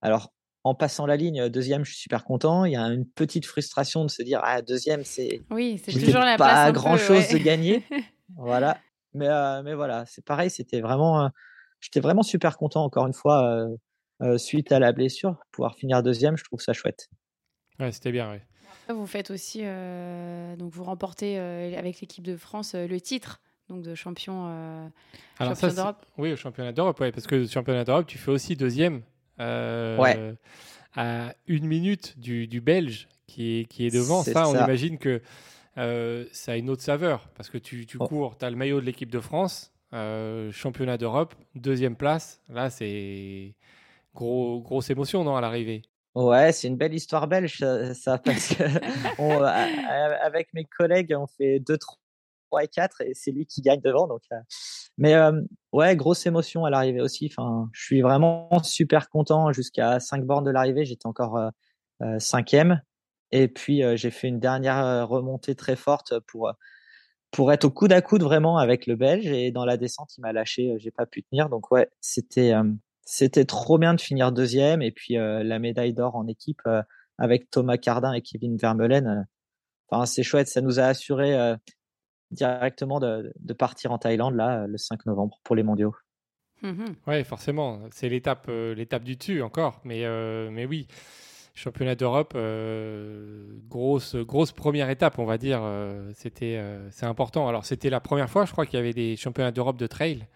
[0.00, 0.32] alors,
[0.64, 2.64] en passant la ligne, deuxième, je suis super content.
[2.64, 5.42] Il y a une petite frustration de se dire, ah, deuxième, c'est.
[5.50, 7.84] Oui, c'est toujours la Pas grand chose de gagner.
[8.36, 8.78] voilà.
[9.14, 11.24] Mais, euh, mais voilà, c'est pareil, c'était vraiment.
[11.24, 11.28] Euh,
[11.80, 13.66] j'étais vraiment super content, encore une fois,
[14.22, 15.36] euh, suite à la blessure.
[15.50, 17.08] Pouvoir finir deuxième, je trouve ça chouette.
[17.80, 18.38] Ouais, c'était bien, oui.
[18.94, 19.62] Vous faites aussi.
[20.58, 24.90] donc, vous remportez avec l'équipe de France le titre donc de champion,
[25.38, 26.04] champion d'Europe.
[26.18, 29.02] Oui, au championnat d'Europe, ouais, parce que le championnat d'Europe, tu fais aussi deuxième
[29.40, 30.34] euh,
[30.94, 34.22] à une minute du, Belge qui est, qui est devant.
[34.22, 35.22] Ça, on imagine que
[35.78, 38.06] euh, ça a une autre saveur parce que tu, tu oh.
[38.06, 42.42] cours, tu as le maillot de l'équipe de France, euh, championnat d'Europe, deuxième place.
[42.48, 43.54] Là, c'est
[44.14, 45.82] gros, grosse émotion non, à l'arrivée?
[46.14, 48.62] Ouais, c'est une belle histoire belge, ça, parce que
[50.24, 52.00] avec mes collègues, on fait deux, trois
[52.50, 54.06] 3 et 4 et c'est lui qui gagne devant.
[54.06, 54.36] Donc, euh,
[54.98, 55.40] mais euh,
[55.72, 57.30] ouais, grosse émotion à l'arrivée aussi.
[57.30, 59.52] Enfin, je suis vraiment super content.
[59.52, 61.38] Jusqu'à 5 bornes de l'arrivée, j'étais encore
[62.02, 62.82] euh, cinquième.
[63.32, 66.52] Et puis j'ai fait une dernière remontée très forte pour
[67.30, 69.26] pour être au coude à coude vraiment avec le Belge.
[69.26, 70.74] Et dans la descente, il m'a lâché.
[70.78, 71.48] J'ai pas pu tenir.
[71.48, 72.52] Donc ouais, c'était
[73.10, 74.82] c'était trop bien de finir deuxième.
[74.82, 76.62] Et puis la médaille d'or en équipe
[77.18, 79.26] avec Thomas Cardin et Kevin Vermeulen.
[79.88, 80.48] Enfin, c'est chouette.
[80.48, 81.56] Ça nous a assuré
[82.30, 85.94] directement de, partir en Thaïlande là le 5 novembre pour les mondiaux.
[86.62, 90.88] Mmh oui, forcément, c'est l'étape euh, l'étape du dessus encore, mais euh, mais oui,
[91.54, 95.62] championnat d'Europe, euh, grosse grosse première étape, on va dire.
[96.14, 97.48] c'était c'est important.
[97.48, 100.26] Alors c'était la première fois, je crois qu'il y avait des championnats d'Europe de trail.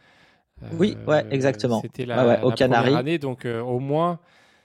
[0.72, 1.80] Oui, ouais, exactement.
[1.82, 4.18] C'était la, au première année, donc au moins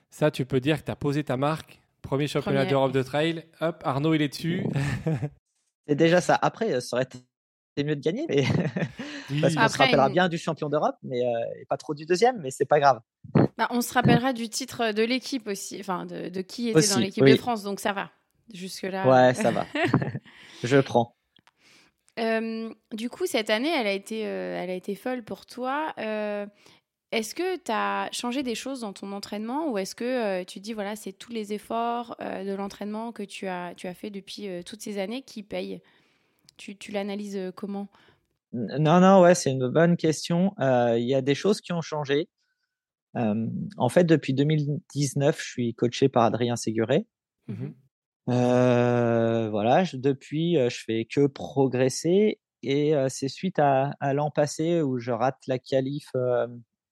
[0.09, 1.79] ça, tu peux dire que tu as posé ta marque.
[2.01, 4.65] Premier championnat d'Europe de trail, hop, Arnaud il est dessus.
[5.87, 6.37] C'est déjà ça.
[6.41, 8.43] Après, ça aurait été mieux de gagner, mais
[9.41, 12.51] parce qu'on se rappellera bien du champion d'Europe, mais euh, pas trop du deuxième, mais
[12.51, 12.99] c'est pas grave.
[13.57, 16.99] Bah, on se rappellera du titre de l'équipe aussi, enfin de, de qui était dans
[16.99, 18.11] l'équipe de France, donc ça va.
[18.53, 19.07] Jusque là.
[19.07, 19.65] Ouais, ça va.
[20.63, 21.15] Je prends.
[22.19, 25.93] Euh, du coup, cette année, elle a été, euh, elle a été folle pour toi.
[27.11, 30.59] Est-ce que tu as changé des choses dans ton entraînement ou est-ce que euh, tu
[30.59, 34.11] dis, voilà, c'est tous les efforts euh, de l'entraînement que tu as, tu as fait
[34.11, 35.81] depuis euh, toutes ces années qui payent?
[36.57, 37.87] Tu, tu l'analyses comment?
[38.51, 40.53] Non, non, ouais, c'est une bonne question.
[40.59, 42.27] Il y a des choses qui ont changé.
[43.15, 47.05] en fait, depuis 2019, je suis coaché par Adrien Séguré.
[47.47, 47.69] Mmh
[48.27, 55.11] voilà, depuis, je fais que progresser et c'est suite à, à l'an passé où je
[55.11, 56.09] rate la qualif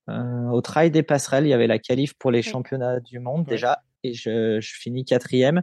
[0.09, 3.45] euh, au trail des passerelles, il y avait la qualif pour les championnats du monde
[3.45, 5.61] déjà, et je, je, finis quatrième.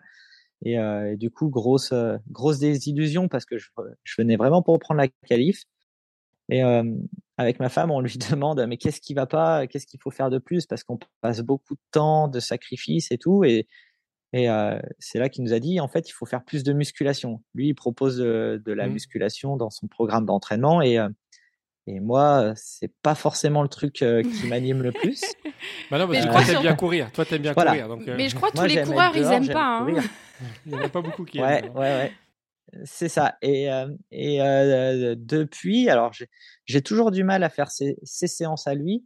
[0.66, 1.94] Et, et du coup, grosse,
[2.30, 3.68] grosse désillusion parce que je,
[4.02, 5.64] je venais vraiment pour prendre la qualif.
[6.50, 6.62] Et
[7.36, 10.30] avec ma femme, on lui demande mais qu'est-ce qui va pas, qu'est-ce qu'il faut faire
[10.30, 10.66] de plus?
[10.66, 13.44] Parce qu'on passe beaucoup de temps, de sacrifices et tout.
[13.44, 13.66] Et,
[14.36, 14.48] et
[14.98, 17.40] c'est là qu'il nous a dit en fait il faut faire plus de musculation.
[17.54, 18.92] Lui, il propose de, la mmh.
[18.92, 20.98] musculation dans son programme d'entraînement et
[21.86, 24.02] et moi, c'est pas forcément le truc qui
[24.48, 25.22] m'anime le plus.
[25.90, 27.12] bah non, mais je crois que t'aimes bien courir.
[27.12, 27.88] Toi, t'aimes bien courir.
[27.88, 29.80] Donc, Mais je crois que tous les coureurs, ils aiment pas.
[29.80, 30.02] Hein.
[30.66, 31.76] Il n'y en a pas beaucoup qui ouais, aiment.
[31.76, 32.12] Ouais, ouais.
[32.84, 33.36] C'est ça.
[33.42, 33.68] Et,
[34.10, 34.38] et
[35.18, 36.12] depuis, alors
[36.64, 39.04] j'ai toujours du mal à faire ces, séances à lui,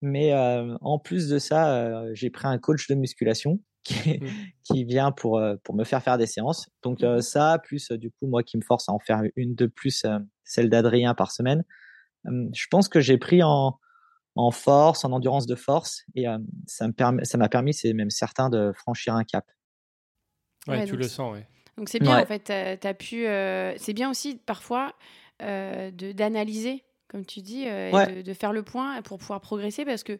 [0.00, 4.28] mais en plus de ça, j'ai pris un coach de musculation qui, mmh.
[4.64, 6.68] qui vient pour, pour me faire faire des séances.
[6.82, 9.66] Donc mmh ça, plus du coup moi qui me force à en faire une de
[9.66, 10.06] plus,
[10.44, 11.64] celle d'Adrien par semaine.
[12.24, 13.78] je pense que j'ai pris en,
[14.34, 16.26] en force, en endurance de force, et
[16.66, 19.44] ça me ça m'a permis, c'est même certain, de franchir un cap.
[20.68, 21.46] Ouais, tu le sens, ouais.
[21.76, 22.44] Donc c'est bien en fait,
[22.80, 23.26] tu as, pu.
[23.26, 24.94] Euh, c'est bien aussi parfois
[25.42, 30.18] euh, d'analyser, comme tu dis, euh, de, faire le point pour pouvoir progresser parce que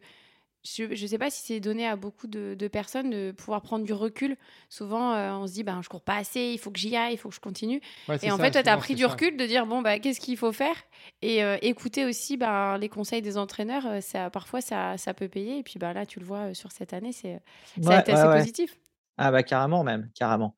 [0.75, 3.93] je ne sais pas si c'est donné à beaucoup de, personnes de pouvoir prendre du
[3.93, 4.37] recul.
[4.69, 7.17] Souvent, on se dit, ben, je cours pas assez, il faut que j'y aille, il
[7.17, 7.81] faut que je continue.
[8.21, 10.37] et en fait, toi, tu as pris du recul de dire, bon, bah, qu'est-ce qu'il
[10.37, 10.75] faut faire?
[11.21, 15.59] Et écouter aussi ben, les conseils des entraîneurs, ça, parfois, ça, ça peut payer.
[15.59, 17.41] Et puis bah, là, tu le vois sur cette année, c'est
[17.81, 18.77] ça a été assez positif.
[19.17, 20.55] Ah bah carrément même, carrément.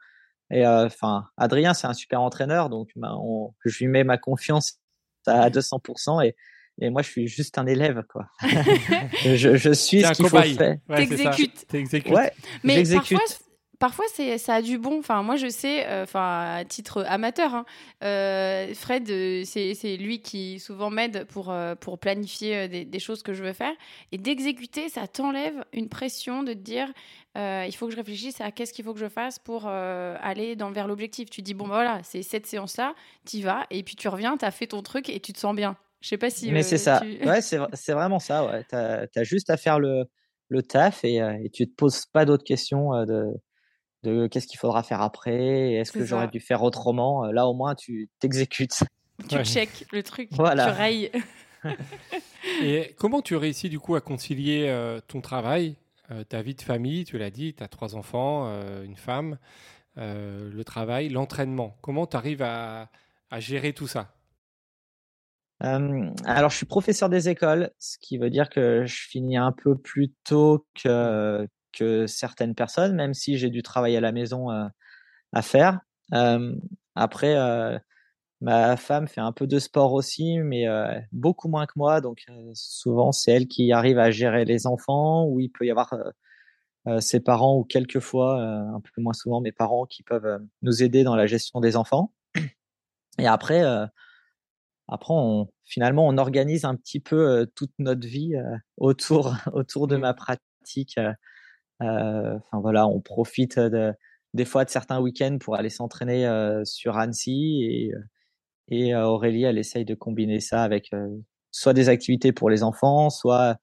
[0.51, 3.15] Et enfin, Adrien, c'est un super entraîneur, donc bah,
[3.65, 4.79] je lui mets ma confiance
[5.27, 6.25] à 200%.
[6.25, 6.35] Et,
[6.81, 8.27] et moi, je suis juste un élève, quoi.
[9.23, 10.77] je, je, suis ce qu'il faut faire.
[11.67, 12.11] T'exécutes.
[12.11, 12.31] Ouais,
[12.63, 13.19] mais parfois,
[13.79, 14.99] parfois c'est ça a du bon.
[14.99, 17.65] Enfin, moi je sais, euh, enfin à titre amateur, hein,
[18.03, 23.43] euh, Fred, euh, c'est lui qui souvent m'aide pour pour planifier des, choses que je
[23.43, 23.73] veux faire
[24.11, 26.91] et d'exécuter, ça t'enlève une pression de te dire
[27.35, 30.71] il faut que je réfléchisse à qu'est-ce qu'il faut que je fasse pour aller dans
[30.71, 31.29] vers l'objectif.
[31.29, 32.93] Tu dis bon bah, voilà, c'est cette séance là,
[33.25, 35.77] t'y vas et puis tu reviens, t'as fait ton truc et tu te sens bien.
[36.01, 36.51] Je sais pas si.
[36.51, 37.01] Mais c'est ça.
[37.25, 38.45] Ouais, c'est vraiment ça.
[38.45, 38.63] Ouais.
[38.69, 40.05] T'as as juste à faire le
[40.51, 43.25] le taf et, et tu te poses pas d'autres questions de
[44.03, 47.25] de qu'est-ce qu'il faudra faire après, est-ce que j'aurais dû faire autrement.
[47.31, 48.83] Là, au moins, tu t'exécutes.
[49.27, 50.67] Tu check le truc, voilà.
[50.67, 51.11] tu rayes.
[52.63, 55.75] Et comment tu réussis du coup à concilier euh, ton travail,
[56.11, 59.37] euh, ta vie de famille, tu l'as dit, tu as trois enfants, euh, une femme,
[59.97, 61.75] le travail, l'entraînement?
[61.81, 62.89] Comment tu arrives à,
[63.29, 64.13] à, gérer tout ça?
[65.61, 69.77] Alors, je suis professeur des écoles, ce qui veut dire que je finis un peu
[69.77, 75.41] plus tôt que, que certaines personnes, même si j'ai du travail à la maison à
[75.41, 75.81] faire.
[76.95, 77.35] Après,
[78.41, 80.65] ma femme fait un peu de sport aussi, mais
[81.11, 81.99] beaucoup moins que moi.
[81.99, 85.93] Donc, souvent, c'est elle qui arrive à gérer les enfants, ou il peut y avoir
[86.99, 91.17] ses parents, ou quelquefois, un peu moins souvent, mes parents qui peuvent nous aider dans
[91.17, 92.13] la gestion des enfants.
[93.17, 93.61] Et après,
[94.91, 98.33] après, on, finalement, on organise un petit peu toute notre vie
[98.77, 100.01] autour, autour de mmh.
[100.01, 100.99] ma pratique
[101.81, 103.93] euh, enfin voilà, on profite de,
[104.33, 107.99] des fois de certains week-ends pour aller s'entraîner euh, sur Annecy et, euh,
[108.71, 110.91] et Aurélie, elle essaye de combiner ça avec
[111.49, 113.57] soit des activités pour les enfants, soit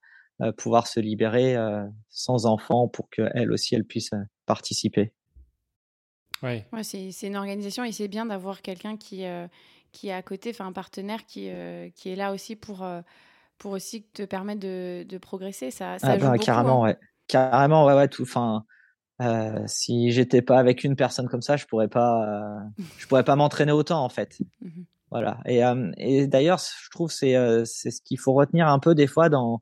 [0.57, 1.55] pouvoir se libérer
[2.09, 4.11] sans enfants pour qu'elle aussi, elle puisse
[4.45, 5.13] participer.
[6.43, 6.61] Oui.
[6.73, 9.23] Ouais, c'est une organisation et c'est bien d'avoir quelqu'un qui,
[9.91, 11.49] qui est à côté, enfin un partenaire qui,
[11.95, 12.85] qui est là aussi pour,
[13.57, 15.71] pour aussi te permettre de, de progresser.
[15.71, 16.89] Ça, ça ah bah, carrément, hein.
[16.89, 16.97] ouais.
[17.27, 18.23] Carrément, ouais, ouais, tout.
[18.23, 18.63] Enfin,
[19.21, 23.23] euh, si j'étais pas avec une personne comme ça, je pourrais pas, euh, je pourrais
[23.23, 24.37] pas m'entraîner autant en fait.
[24.61, 25.39] Mmh voilà.
[25.45, 28.93] Et, euh, et d'ailleurs, je trouve c'est euh, c'est ce qu'il faut retenir un peu
[28.93, 29.61] des fois dans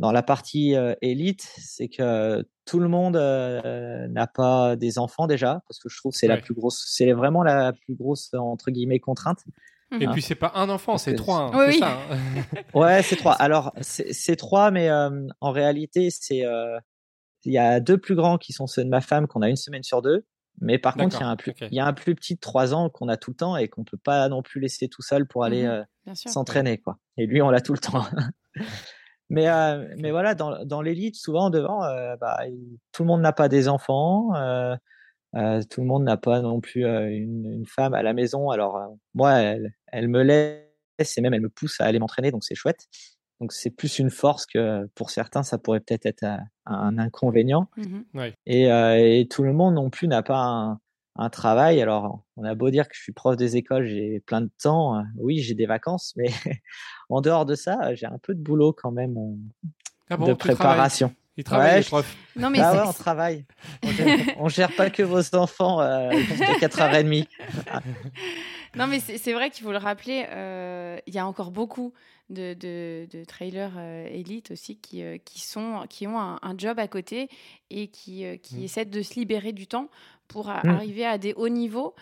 [0.00, 5.78] dans la partie élite, c'est que tout le monde n'a pas des enfants déjà, parce
[5.78, 9.44] que je trouve c'est la plus grosse, c'est vraiment la plus grosse entre guillemets contrainte.
[9.92, 11.52] Et puis c'est pas un enfant, c'est trois.
[11.54, 12.16] Hein, oui, Ça, hein.
[12.74, 13.34] ouais, c'est trois.
[13.34, 16.78] Alors c'est trois, mais euh, en réalité c'est euh,
[17.44, 19.56] il y a deux plus grands qui sont ceux de ma femme qu'on a une
[19.56, 20.26] semaine sur deux.
[20.60, 22.40] Mais par contre, il y a un plus, il y a un plus petit de
[22.40, 25.02] trois ans qu'on a tout le temps et qu'on peut pas non plus laisser tout
[25.02, 26.98] seul pour aller mmh euh, s'entraîner quoi.
[27.18, 28.06] Et lui, on l'a tout le temps.
[29.28, 29.46] mais
[29.96, 31.80] mais voilà, dans dans l'élite, souvent devant,
[32.20, 32.40] bah,
[32.92, 34.32] tout le monde n'a pas des enfants.
[35.36, 38.50] Euh, tout le monde n'a pas non plus euh, une, femme à la maison.
[38.50, 40.62] Alors euh, moi, elle, me laisse
[41.16, 42.86] et même elle me pousse à aller m'entraîner, donc c'est chouette.
[43.40, 46.24] Donc c'est plus une force que pour certains, ça pourrait peut-être être
[46.64, 47.68] un, inconvénient.
[47.76, 50.80] Mmh et, tout le monde non plus n'a pas un,
[51.30, 51.80] travail.
[51.80, 55.02] Alors on a beau dire que je suis prof des écoles, j'ai plein de temps.
[55.16, 56.28] Oui, j'ai des vacances, mais
[57.08, 59.16] en dehors de ça, j'ai un peu de boulot quand même
[60.10, 61.14] ah de préparation.
[61.36, 62.16] Il travaille, Ouais, prof.
[62.34, 63.44] Non, mais Ah c'est- ouais, on travaille.
[63.82, 64.06] On gère,
[64.38, 67.26] on gère pas que vos enfants euh, jusqu'à 4h30.
[68.74, 71.94] Non, mais c'est vrai qu'il faut le rappeler, euh, il y a encore beaucoup
[72.28, 76.54] de, de, de trailers euh, élites aussi qui, euh, qui, sont, qui ont un, un
[76.58, 77.30] job à côté
[77.70, 78.64] et qui, euh, qui Mm.
[78.64, 79.88] essaient de se libérer du temps
[80.28, 80.68] pour Mm.
[80.68, 81.94] arriver à des hauts niveaux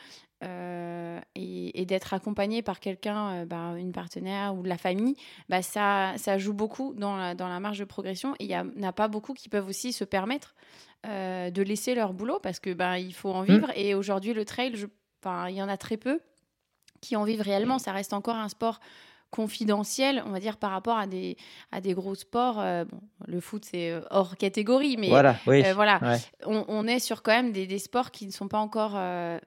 [0.43, 5.17] euh, et, et d'être accompagné par quelqu'un, euh, bah, une partenaire ou de la famille,
[5.49, 8.35] bah, ça, ça joue beaucoup dans la, dans la marge de progression.
[8.41, 10.55] Et il n'y en a pas beaucoup qui peuvent aussi se permettre
[11.07, 13.71] euh, de laisser leur boulot parce que bah, il faut en vivre.
[13.77, 16.21] Et aujourd'hui, le trail, il y en a très peu
[17.01, 17.79] qui en vivent réellement.
[17.79, 18.81] Ça reste encore un sport
[19.31, 21.37] confidentiel, on va dire, par rapport à des,
[21.73, 22.61] à des gros sports.
[22.61, 25.65] Euh, bon, le foot, c'est hors catégorie, mais Voilà, oui.
[25.65, 26.19] euh, voilà, Ouais.
[26.47, 29.39] on, on est sur quand même des, des sports qui ne sont pas encore euh,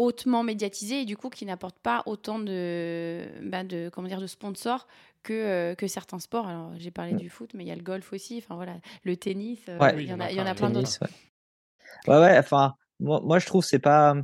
[0.00, 4.26] hautement médiatisés et du coup qui n'apportent pas autant de, bah, de, comment dire, de
[4.26, 4.86] sponsors
[5.22, 6.46] que, euh, que certains sports.
[6.48, 7.16] Alors, j'ai parlé Mm.
[7.18, 9.94] du foot, mais il y a le golf aussi, enfin voilà, le tennis, euh, Ouais.
[10.02, 10.98] il y en a, Oui, il y en a enfin, plein d'autres.
[12.08, 12.14] Ouais.
[12.14, 14.14] ouais, ouais, enfin, moi, moi je trouve c'est pas,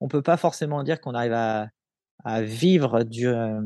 [0.00, 1.68] on peut pas forcément dire qu'on arrive à,
[2.24, 3.60] à vivre du, euh,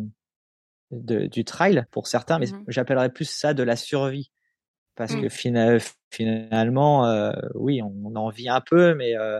[0.91, 2.65] de- du trail pour certains, mais Mhm.
[2.69, 4.31] j'appellerais plus ça de la survie.
[4.95, 5.21] Parce Mm.
[5.23, 5.79] que fina-
[6.11, 9.39] finalement, euh, oui, on, on en vit un peu, mais euh,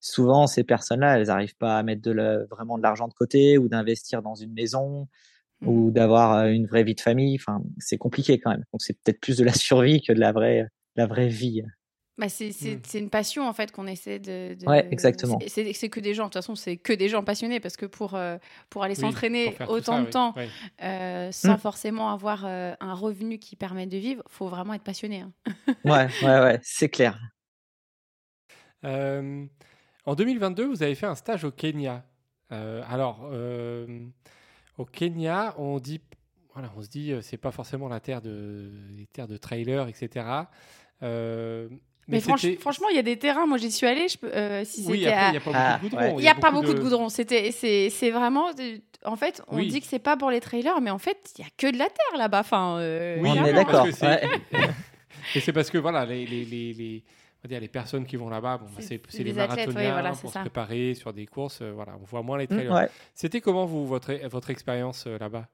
[0.00, 3.58] souvent ces personnes-là, elles n'arrivent pas à mettre de la- vraiment de l'argent de côté
[3.58, 5.08] ou d'investir dans une maison
[5.62, 7.36] ou d'avoir euh, une vraie vie de famille.
[7.38, 8.64] Enfin, c'est compliqué quand même.
[8.72, 11.62] Donc c'est peut-être plus de la survie que de la vraie, la vraie vie.
[12.18, 14.54] Bah, c'est c'est- c'est une passion en fait qu'on essaie de.
[14.54, 15.38] de- Ouais, exactement.
[15.40, 17.76] c'est- C'est c'est que des gens, de toute façon, c'est que des gens passionnés parce
[17.78, 18.36] que pour, euh,
[18.68, 20.10] pour aller Oui, s'entraîner autant ça, de oui.
[20.10, 20.34] temps
[20.82, 21.58] euh, sans Mm.
[21.58, 25.20] forcément avoir euh, un revenu qui permet de vivre, faut vraiment être passionné.
[25.20, 25.32] hein.
[25.84, 27.18] Ouais, ouais, ouais, c'est clair.
[30.06, 32.04] En 2022, vous avez fait un stage au Kenya.
[32.52, 33.86] Euh, alors, euh,
[34.78, 36.00] au Kenya, on dit,
[36.54, 39.86] voilà, on se dit, euh, c'est pas forcément la terre de, les terres de trailers,
[39.88, 40.26] etc.
[41.02, 41.68] Euh,
[42.08, 44.64] Mais, franch- franchement, il y a des terrains, moi j'y suis allée, je peux- euh,
[44.64, 46.02] si oui, c'était après, à- il n'y a pas Ah, beaucoup de ouais.
[46.06, 46.18] goudron.
[46.18, 47.08] Il n'y a, pas beaucoup de, goudron.
[47.08, 48.52] C'était, c'est, c'est vraiment.
[48.52, 49.68] de- En fait, on Oui.
[49.68, 51.78] dit que c'est pas pour les trailers, mais en fait, il y a que de
[51.78, 52.40] la terre là-bas.
[52.40, 53.84] Enfin, euh, Oui, on est d'accord.
[53.86, 54.28] que c'est- ouais.
[55.34, 57.04] Et c'est parce que voilà, les, les, les, les-
[57.42, 58.90] on va dire, les personnes qui vont là-bas, bon, bah, C'est-
[59.24, 59.34] les oui,
[59.92, 61.62] voilà, c'est pour se préparer sur des courses.
[61.62, 62.72] euh, voilà, on voit moins les Mm, trailers.
[62.74, 62.90] ouais.
[63.14, 65.48] C'était comment vous votre votre expérience euh, là-bas?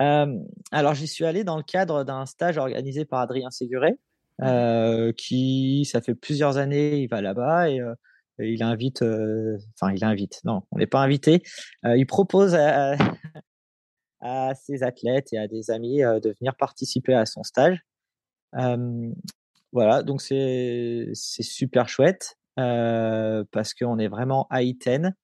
[0.00, 0.38] Euh,
[0.72, 3.98] alors, j'y suis allé dans le cadre d'un stage organisé par Adrien Séguré,
[4.42, 7.94] euh, qui, ça fait plusieurs années, il va là-bas et, euh,
[8.38, 11.42] il invite, euh, enfin, il invite, non, on n'est pas invité,
[11.84, 12.96] euh, il propose à,
[14.20, 17.78] à ses athlètes et à des amis euh, de venir participer à son stage.
[18.56, 19.10] Euh,
[19.72, 25.14] voilà, donc c'est c'est super chouette euh, parce qu'on est vraiment à Iten,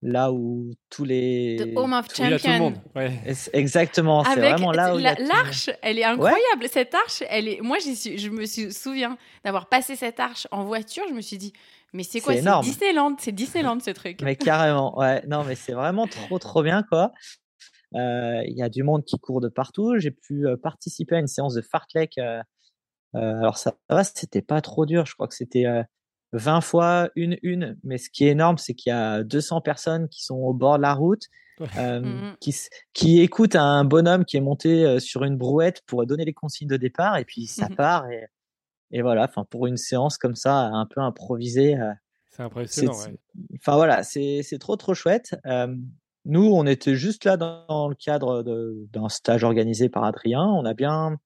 [0.00, 2.58] là où tous les The Home of a tout le Champions.
[2.58, 2.74] monde.
[2.96, 3.20] Ouais.
[3.52, 6.66] Exactement, c'est vraiment là où la- l'arche, elle est incroyable.
[6.70, 7.60] Cette arche, elle est.
[7.60, 11.04] Moi, suis- je me suis- souviens d'avoir passé cette arche en voiture.
[11.08, 11.52] Je me suis dit,
[11.92, 12.42] mais c'est quoi C'est.
[12.62, 14.20] Disneyland, c'est Disneyland ce truc.
[14.22, 15.22] Mais carrément, ouais.
[15.28, 17.12] Non, mais c'est vraiment trop, trop bien, quoi.
[17.94, 19.98] Euh, Il y a du monde qui court de partout.
[19.98, 22.16] J'ai pu euh, participer à une séance de fartlek.
[22.18, 22.40] euh,
[23.14, 25.06] alors ça va, c'était pas trop dur.
[25.06, 25.82] Je crois que c'était euh,
[26.32, 27.78] 20 fois une une.
[27.84, 30.76] Mais ce qui est énorme, c'est qu'il y a 200 personnes qui sont au bord
[30.78, 31.24] de la route,
[31.78, 32.36] euh, Mhm.
[32.40, 32.56] qui,
[32.94, 36.68] qui écoutent un bonhomme qui est monté euh, sur une brouette pour donner les consignes
[36.68, 37.76] de départ, et puis ça Mhm.
[37.76, 38.10] part.
[38.10, 38.26] Et,
[38.92, 39.24] et voilà.
[39.28, 41.76] Enfin, pour une séance comme ça, un peu improvisée.
[41.78, 41.92] euh,
[42.30, 42.92] C'est impressionnant.
[42.98, 43.18] ouais.
[43.56, 45.34] Enfin voilà, c'est c'est trop trop chouette.
[45.46, 45.74] Euh,
[46.24, 50.44] nous, on était juste là dans, dans le cadre de- d'un stage organisé par Adrien.
[50.44, 51.18] On a bien,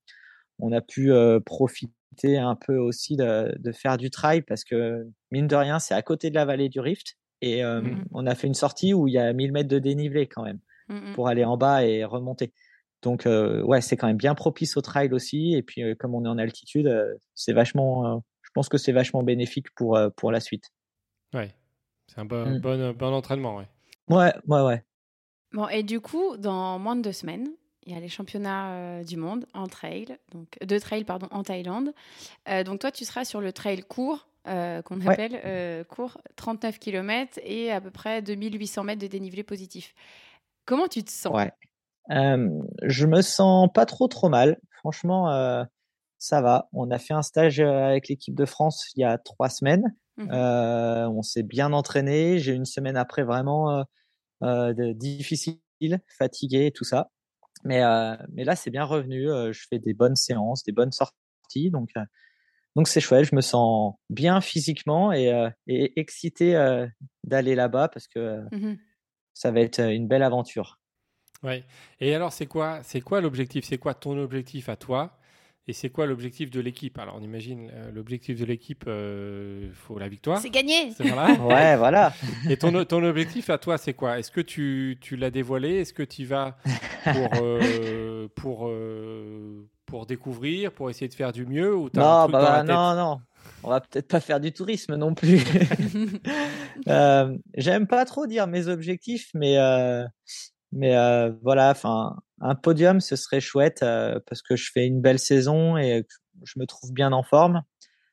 [0.58, 1.10] on a pu
[1.44, 5.94] profiter un peu aussi de, de faire du trail parce que mine de rien, c'est
[5.94, 8.04] à côté de la vallée du Rift et euh, Mhm.
[8.12, 10.60] on a fait une sortie où il y a 1000 mètres de dénivelé quand même
[10.88, 11.12] Mhm.
[11.14, 12.52] pour aller en bas et remonter.
[13.02, 15.54] Donc euh, ouais, c'est quand même bien propice au trail aussi.
[15.54, 16.90] Et puis euh, comme on est en altitude,
[17.34, 20.64] c'est vachement, je pense que c'est vachement bénéfique pour pour la suite.
[21.34, 21.54] Ouais.
[22.06, 22.60] C'est un bon, Mm.
[22.60, 23.56] bon, bon entraînement.
[23.58, 23.68] Ouais.
[24.08, 24.84] Ouais, ouais, ouais.
[25.52, 27.48] Bon, et du coup, dans moins de deux semaines,
[27.86, 31.42] il y a les championnats euh, du monde en trail, donc de trail pardon en
[31.42, 31.92] Thaïlande.
[32.48, 35.12] Euh, donc toi, tu seras sur le trail court euh, qu'on Ouais.
[35.12, 39.94] appelle euh, court, 39 km et à peu près 2800 mètres de dénivelé positif.
[40.64, 41.32] Comment tu te sens?
[41.32, 41.52] Ouais.
[42.10, 42.48] Euh,
[42.82, 44.58] je me sens pas trop trop mal.
[44.78, 45.64] Franchement, euh,
[46.18, 46.68] ça va.
[46.72, 49.94] On a fait un stage euh, avec l'équipe de France il y a trois semaines.
[50.18, 52.38] Euh, on s'est bien entraîné.
[52.38, 53.82] J'ai une semaine après vraiment euh,
[54.42, 55.60] euh, difficile,
[56.18, 57.10] fatigué et tout ça.
[57.66, 59.30] Mais euh, mais là c'est bien revenu.
[59.30, 62.04] Euh, je fais des bonnes séances, des bonnes sorties, donc euh,
[62.76, 63.24] donc c'est chouette.
[63.24, 65.32] Je me sens bien physiquement et,
[65.66, 66.52] et excité
[67.24, 68.78] d'aller là-bas parce que Mhm.
[69.34, 70.78] ça va être une belle aventure.
[71.42, 71.64] Ouais.
[72.00, 75.18] Et alors, c'est quoi, c'est quoi l'objectif C'est quoi ton objectif à toi?
[75.68, 76.96] Et c'est quoi l'objectif de l'équipe?
[76.96, 80.38] Alors, on imagine euh, l'objectif de l'équipe, il euh, faut la victoire.
[80.38, 80.92] C'est gagné.
[81.00, 81.32] Voilà.
[81.42, 82.12] ouais, voilà.
[82.48, 84.20] Et ton, ton objectif à toi, c'est quoi?
[84.20, 85.78] Est-ce que tu, tu l'as dévoilé?
[85.78, 86.56] Est-ce que tu vas
[87.04, 88.70] pour, euh, pour,
[89.86, 93.20] pour découvrir, pour essayer de faire du mieux ou Non, bah, non, non.
[93.64, 95.42] On va peut-être pas faire du tourisme non plus.
[97.56, 99.56] J'aime pas trop dire mes objectifs, mais
[100.70, 100.94] mais
[101.42, 105.76] voilà, enfin un podium, ce serait chouette euh, parce que je fais une belle saison
[105.76, 106.06] et
[106.44, 107.62] je me trouve bien en forme.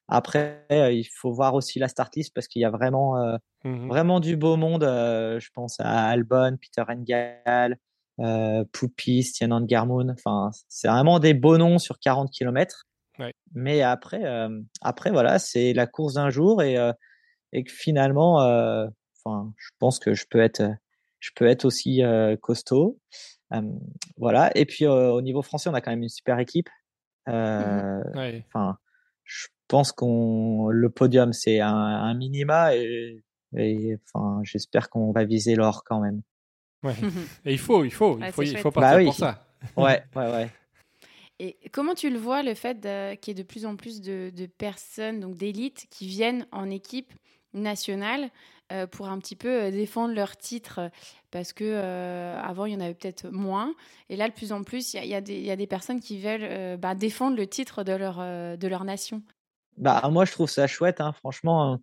[0.08, 3.38] Après, euh, il faut voir aussi la start list parce qu'il y a vraiment, euh,
[3.64, 4.84] mmh vraiment du beau monde.
[4.84, 7.78] je pense à Albon, Peter Engel,
[8.72, 10.10] Poupy, Stian Garmoon.
[10.10, 12.86] Enfin, c'est vraiment des beaux noms sur 40 km.
[13.54, 14.24] Mais après,
[14.82, 16.76] après voilà, c'est la course d'un jour et,
[17.54, 20.64] et que finalement, enfin, je pense que je peux être,
[21.20, 22.02] je peux être aussi
[22.42, 23.00] costaud
[24.18, 24.52] voilà.
[24.56, 26.70] Et puis au niveau français, on a quand même une super équipe.
[27.28, 28.02] Mmh
[28.48, 28.78] enfin,
[29.24, 33.24] je pense qu'on le podium c'est un, minima et,
[34.06, 36.22] enfin, j'espère qu'on va viser l'or quand même.
[36.84, 36.96] Ouais.
[37.46, 39.48] Et il faut, il faut, il faut, il faut partir bah pour ça.
[39.78, 40.50] Ouais, ouais, ouais.
[41.40, 42.82] Et comment tu le vois, le fait
[43.22, 46.70] qu'il y ait de plus en plus de, de personnes, donc d'élite, qui viennent en
[46.70, 47.14] équipe
[47.54, 48.30] nationale?
[48.74, 50.90] Euh, pour un petit peu euh, défendre leur titre
[51.30, 53.76] parce que euh, avant il y en avait peut-être moins
[54.10, 57.38] et là de plus en plus il y, a des personnes qui veulent bah, défendre
[57.38, 59.22] le titre de leur nation.
[59.78, 61.80] Bah moi je trouve ça chouette hein, franchement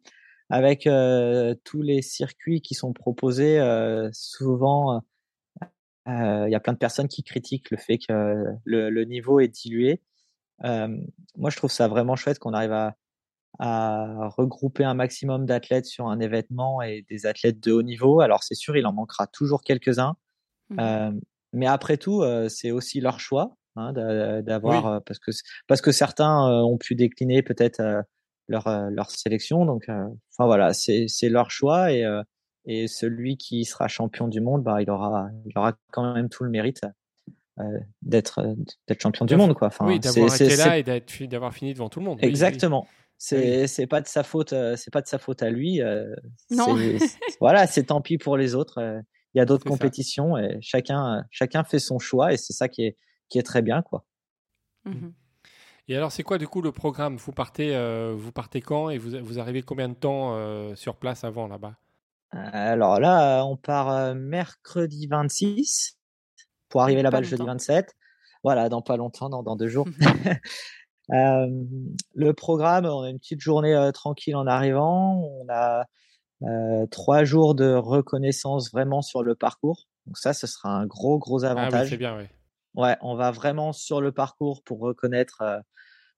[0.48, 0.88] avec
[1.64, 3.60] tous les circuits qui sont proposés
[4.12, 5.02] souvent
[6.06, 10.00] il y a plein de personnes qui critiquent le fait que le niveau est dilué.
[10.62, 12.96] moi je trouve ça vraiment chouette qu'on arrive à
[13.62, 18.20] à regrouper un maximum d'athlètes sur un événement et des athlètes de haut niveau.
[18.20, 20.16] Alors c'est sûr, il en manquera toujours quelques-uns,
[20.70, 21.10] mmh euh,
[21.52, 25.30] mais après tout, euh, c'est aussi leur choix hein, d'avoir euh, parce que
[25.66, 27.82] parce que certains ont pu décliner peut-être
[28.48, 29.66] leur leur sélection.
[29.66, 32.04] Donc, enfin voilà, c'est c'est leur choix et
[32.64, 36.44] et celui qui sera champion du monde, bah, il aura il aura quand même tout
[36.44, 36.80] le mérite
[38.00, 38.56] d'être
[38.88, 39.68] d'être champion du monde quoi.
[39.68, 42.18] Enfin, oui, d'avoir été là et d'avoir fini devant tout le monde.
[42.22, 42.86] Exactement.
[43.22, 45.82] C'est c'est pas de sa faute, euh, c'est pas de sa faute à lui.
[45.82, 46.16] Euh,
[46.48, 46.74] non.
[47.40, 48.78] voilà, c'est tant pis pour les autres.
[48.78, 48.98] Euh,
[49.34, 52.82] il y a d'autres compétitions et chacun chacun fait son choix et c'est ça qui
[52.82, 52.96] est
[53.28, 54.04] qui est très bien quoi.
[54.84, 55.10] Mmh
[55.88, 57.16] et alors, c'est quoi du coup le programme?
[57.16, 57.76] Vous partez,
[58.14, 61.74] vous partez quand et vous, vous arrivez combien de temps sur place avant là-bas?
[62.30, 65.98] Alors là, on part mercredi 26
[66.68, 67.96] pour arriver là-bas le jeudi 27.
[68.44, 69.88] Voilà, dans pas longtemps, dans, dans deux jours.
[71.10, 75.22] Le programme, on a une petite journée tranquille en arrivant.
[75.40, 75.86] On a
[76.90, 79.88] trois jours de reconnaissance vraiment sur le parcours.
[80.06, 81.74] Donc ça, ce sera un gros, gros avantage.
[81.74, 82.24] Ah oui, c'est bien, oui.
[82.74, 85.42] Ouais, on va vraiment sur le parcours pour reconnaître,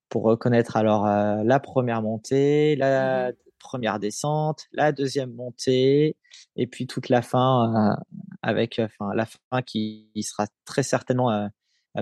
[0.09, 6.17] pour reconnaître alors la première montée, la mmh première descente, la deuxième montée,
[6.57, 7.97] et puis toute la fin
[8.43, 11.49] avec, enfin la fin qui sera très certainement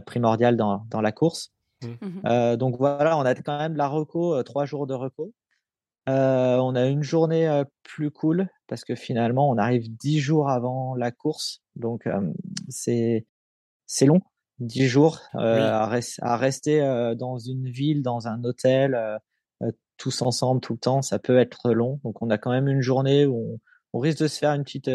[0.06, 1.52] primordiale dans, dans la course.
[1.82, 1.86] Mmh.
[2.00, 5.32] Mmh euh, donc voilà, on a quand même la reco, euh, trois jours de reco.
[6.08, 10.94] Euh, on a une journée plus cool parce que finalement on arrive dix jours avant
[10.94, 12.08] la course, donc
[12.68, 13.26] c'est
[13.86, 14.20] c'est long,
[14.58, 15.96] dix jours à,
[16.36, 16.80] rester
[17.18, 18.98] dans une ville, dans un hôtel,
[19.98, 22.00] tous ensemble tout le temps, ça peut être long.
[22.02, 23.60] Donc on a quand même une journée où
[23.92, 24.90] on risque de se faire une petite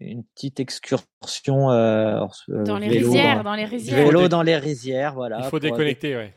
[0.00, 4.04] une petite excursion euh, euh, dans les rizières, dans, les rizières.
[4.04, 5.40] Vélo dans les rizières, voilà.
[5.40, 6.34] Il faut déconnecter, ouais.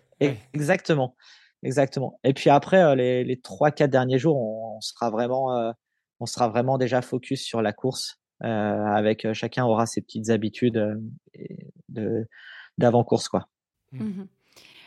[0.54, 1.16] Exactement,
[1.64, 2.20] exactement.
[2.24, 5.74] Et puis après, euh, les, les 3-4 derniers jours, on, sera vraiment,
[6.20, 8.20] on sera vraiment déjà focus sur la course.
[8.42, 11.00] avec chacun aura ses petites habitudes
[11.90, 12.28] de
[12.78, 13.48] d'avant course, quoi.
[13.94, 14.04] Mmh.
[14.04, 14.28] Mmh.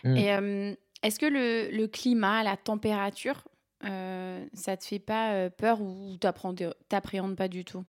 [0.05, 0.17] Mmh.
[0.17, 3.49] Et est-ce que le, le, climat, la température,
[3.83, 7.85] ça te fait pas peur ou t'appréhendes pas du tout?
[7.85, 7.98] euh,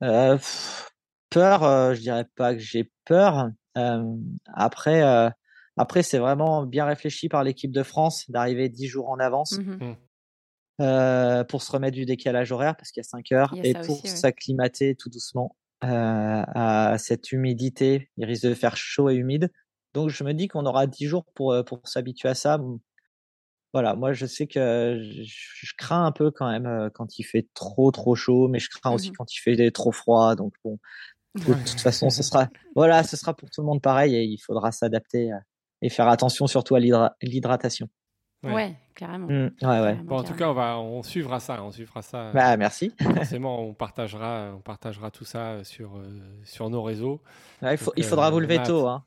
[0.00, 3.50] peur, euh, je dirais pas que j'ai peur.
[3.76, 4.02] Euh,
[4.54, 5.02] après,
[5.76, 9.58] après c'est vraiment bien réfléchi par l'équipe de France d'arriver dix jours en avance.
[9.58, 9.96] Mmh mmh.
[10.80, 14.06] Euh, pour se remettre du décalage horaire parce qu'il y a 5 heures et pour
[14.06, 18.10] s'acclimater tout doucement euh, à cette humidité.
[18.16, 19.50] Il risque de faire chaud et humide.
[19.92, 22.60] Donc je me dis qu'on aura 10 jours pour, pour s'habituer à ça
[23.78, 27.46] voilà, moi je sais que je, crains un peu quand même euh, quand il fait
[27.54, 30.34] trop trop chaud, mais je crains aussi mmh quand il fait trop froid.
[30.34, 30.80] Donc bon,
[31.36, 34.38] de toute façon, ce sera voilà, ce sera pour tout le monde pareil et il
[34.38, 35.36] faudra s'adapter euh,
[35.80, 37.88] et faire attention surtout à l'hydratation.
[38.42, 38.74] Ouais.
[38.96, 39.28] carrément.
[39.28, 39.94] Mmh, ouais, ouais.
[40.02, 42.32] Bon, en tout cas, on va, on suivra ça, on suivra ça.
[42.32, 42.92] Bah, merci.
[43.00, 46.00] Forcément, on partagera, on partagera tout ça sur,
[46.42, 47.20] sur nos réseaux.
[47.62, 49.04] il, faut, il faudra vous lever tôt, hein.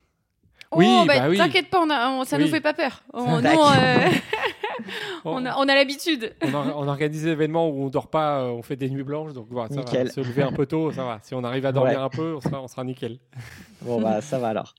[0.74, 1.38] Oui, oh, bah, bah oui.
[1.38, 2.50] t'inquiète pas, on a- on- ça nous Oui.
[2.50, 3.04] fait pas peur.
[3.14, 4.10] On, nous, euh,
[5.26, 6.34] On, on a, on a l'habitude.
[6.42, 9.04] on or- on organise des événements où on dort pas, euh, on fait des nuits
[9.04, 9.82] blanches, donc voilà, ça va.
[9.82, 10.12] Nickel.
[10.12, 11.20] Se lever un peu tôt, ça va.
[11.22, 12.04] Si on arrive à dormir Ouais.
[12.04, 13.20] un peu, on sera, on sera nickel.
[13.82, 14.76] Bon, bah, ça va alors.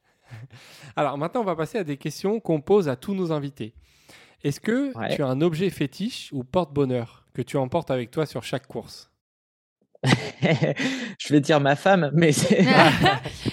[0.97, 3.75] Alors maintenant, on va passer à des questions qu'on pose à tous nos invités.
[4.45, 5.15] Est-ce que Ouais.
[5.15, 9.11] tu as un objet fétiche ou porte-bonheur que tu emportes avec toi sur chaque course?
[11.19, 12.65] Je vais dire ma femme, mais c'est.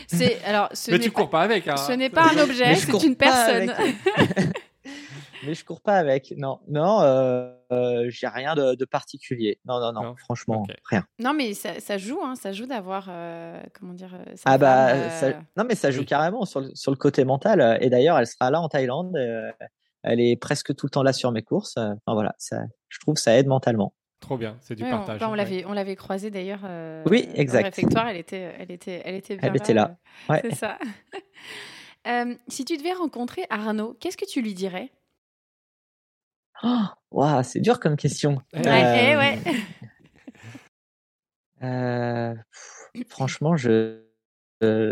[0.08, 1.68] c'est alors ce Mais n'est tu pas, cours pas avec.
[1.68, 1.78] Hein.
[1.78, 3.72] ce n'est pas un objet, c'est une personne.
[5.45, 6.34] mais je cours pas avec.
[6.38, 9.59] Non, non, euh, euh, j'ai rien de, de particulier.
[9.65, 10.15] Non, non, non, Non.
[10.15, 11.05] franchement, rien.
[11.19, 15.09] Non, mais ça, ça joue, hein, ça joue d'avoir, euh, comment dire, Ah bah, euh,
[15.09, 16.05] ça- non mais ça joue oui.
[16.05, 17.77] carrément sur le, sur le côté mental.
[17.82, 19.15] Et d'ailleurs, elle sera là en Thaïlande.
[19.17, 19.51] euh,
[20.03, 21.75] Elle est presque tout le temps là sur mes courses.
[21.77, 23.93] Enfin voilà, ça, je trouve que ça aide mentalement.
[24.21, 25.19] Trop bien, c'est du partage.
[25.19, 25.38] bah, on ouais.
[25.38, 26.59] l'avait, on l'avait croisée d'ailleurs.
[26.65, 27.59] euh, Oui, Dans exact.
[27.61, 29.95] le réfectoire, elle était, elle était, elle était bien Elle était là.
[30.27, 30.39] Ouais.
[30.43, 30.77] C'est ça.
[32.08, 34.91] Euh, si tu devais rencontrer Arnaud, qu'est-ce que tu lui dirais?
[36.64, 38.36] Oh, Waouh, c'est dur comme question.
[38.54, 39.39] Ouais, eh Euh, ouais.
[41.64, 42.36] euh,
[42.93, 44.02] pff, franchement, je
[44.64, 44.91] euh,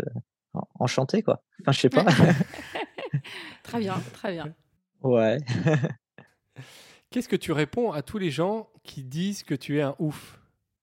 [0.78, 1.42] enchanté quoi.
[1.60, 2.04] Enfin, je sais pas.
[3.62, 4.54] Très bien, très bien.
[5.02, 5.38] ouais.
[7.10, 10.38] Qu'est-ce que tu réponds à tous les gens qui disent que tu es un ouf?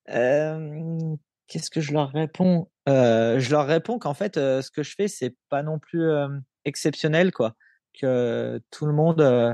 [0.09, 1.15] Euh,
[1.47, 2.69] Qu'est-ce que je leur réponds?
[2.87, 6.03] Euh, Je leur réponds qu'en fait, euh, ce que je fais, c'est pas non plus
[6.03, 6.27] euh,
[6.65, 7.55] exceptionnel, quoi.
[7.99, 9.53] Que tout le monde, euh,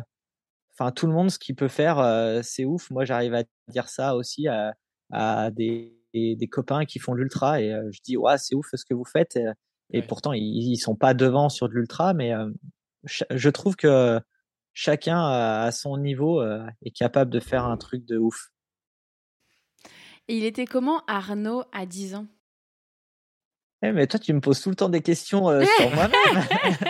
[0.73, 2.89] enfin tout le monde, ce qu'il peut faire, euh, c'est ouf.
[2.91, 4.75] Moi, j'arrive à dire ça aussi à,
[5.11, 8.67] à des, des, des copains qui font l'ultra et euh, je dis ouais, c'est ouf
[8.73, 9.35] ce que vous faites.
[9.37, 9.45] Et,
[9.93, 10.03] et Ouais.
[10.03, 12.49] pourtant, ils, ils sont pas devant sur de l'ultra, mais euh,
[13.31, 14.19] je trouve que
[14.73, 18.49] chacun à à son niveau euh, est capable de faire un truc de ouf.
[20.27, 22.27] Et il était comment Arnaud à 10 ans?
[23.83, 26.45] Eh, mais toi, tu me poses tout le temps des questions euh, sur moi-même.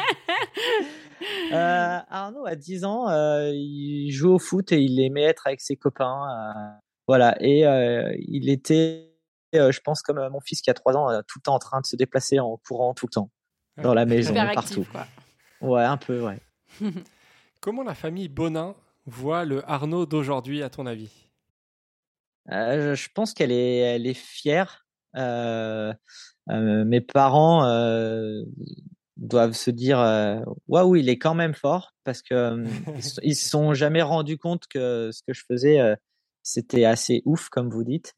[1.54, 5.60] Euh, Arnaud, à 10 ans, euh, il joue au foot et il aimait être avec
[5.62, 6.26] ses copains.
[6.30, 6.70] euh,
[7.08, 7.36] voilà.
[7.42, 9.12] Et euh, il était,
[9.56, 11.60] euh, je pense, comme mon fils qui a 3 ans, euh, tout le temps en
[11.60, 13.30] train de se déplacer en courant tout le temps.
[13.78, 14.80] Dans la maison, Super partout.
[14.82, 15.06] actif, quoi.
[15.62, 16.40] Ouais, un peu, ouais.
[17.62, 18.74] Comment la famille Bonin
[19.06, 21.12] voit le Arnaud d'aujourd'hui, à ton avis?
[22.52, 24.88] Euh, je je pense qu'elle est, elle est fière.
[25.18, 25.94] Euh,
[26.48, 28.44] mes parents euh,
[29.18, 32.66] doivent se dire euh, waouh, il est quand même fort parce que euh,
[33.24, 35.96] ils se- sont jamais rendus compte que ce que je faisais euh,
[36.44, 38.14] c'était assez ouf comme vous dites.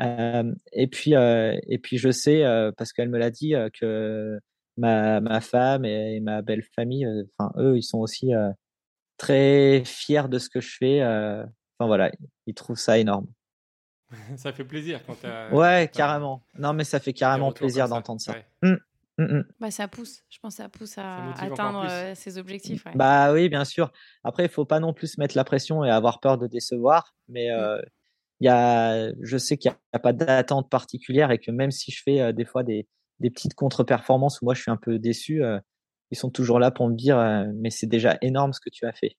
[0.00, 3.68] Euh, et puis euh, et puis je sais euh, parce qu'elle me l'a dit euh,
[3.72, 4.40] que
[4.76, 8.50] ma ma femme et, et ma belle famille, euh, enfin eux, ils sont aussi euh,
[9.18, 11.00] très fiers de ce que je fais.
[11.02, 11.44] euh,
[11.78, 12.10] Enfin voilà,
[12.46, 13.26] ils trouvent ça énorme.
[14.36, 15.50] Ça fait plaisir quand t'as.
[15.50, 16.42] Ouais, t'as carrément.
[16.58, 18.32] Non, mais ça fait carrément plaisir d'entendre ça.
[18.32, 18.78] Ouais.
[19.18, 19.44] Mm, mm.
[19.60, 22.84] Bah, ça pousse, je pense que ça pousse Ça à atteindre euh, ses objectifs.
[22.86, 22.92] ouais.
[22.94, 23.92] Bah oui, bien sûr.
[24.24, 27.14] Après, il faut pas non plus se mettre la pression et avoir peur de décevoir.
[27.28, 27.80] Mais euh,
[28.40, 31.90] il y a, je sais qu'il n'y a, pas d'attente particulière et que même si
[31.92, 32.86] je fais euh, des fois des,
[33.20, 35.58] des petites contre-performances où moi je suis un peu déçu, euh,
[36.10, 38.86] ils sont toujours là pour me dire euh, mais c'est déjà énorme ce que tu
[38.86, 39.16] as fait.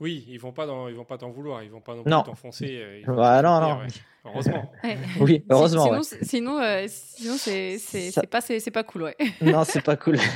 [0.00, 2.10] Oui, ils vont pas dans, ils vont pas t'en vouloir, ils vont pas non plus
[2.24, 2.78] t'enfoncer.
[2.80, 3.78] euh, Bah, non, non.
[3.80, 3.86] ouais.
[4.24, 4.72] Heureusement.
[4.84, 4.98] Ouais.
[5.20, 5.84] Oui, heureusement.
[5.84, 6.22] Sinon, ouais.
[6.22, 9.16] sinon, euh, sinon c'est c'est Ça- c'est pas c'est c'est pas cool, ouais.
[9.42, 10.18] Non, c'est pas cool.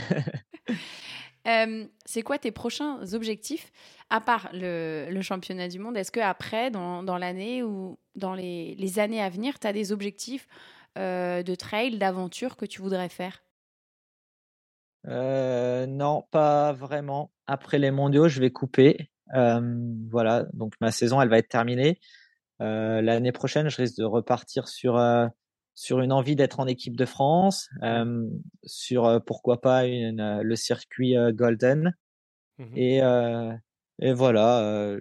[1.49, 3.73] Euh, c'est quoi tes prochains objectifs
[4.11, 5.97] à part le, le championnat du monde?
[5.97, 9.73] Est-ce que après, dans, dans l'année ou dans les, les années à venir, tu as
[9.73, 10.47] des objectifs
[10.99, 13.43] euh, de trail, d'aventure que tu voudrais faire?
[15.09, 17.33] Euh, non, pas vraiment.
[17.49, 19.11] Après les mondiaux, je vais couper.
[19.35, 19.61] Euh,
[20.11, 21.99] voilà, donc ma saison, elle va être terminée.
[22.61, 25.27] Euh, L'année prochaine, je risque de repartir sur euh,
[25.75, 28.27] sur une envie d'être en équipe de France, euh,
[28.65, 31.95] sur euh, pourquoi pas une, euh, le circuit Golden.
[32.59, 32.73] Mhm.
[32.77, 33.01] Et
[34.01, 34.97] et voilà,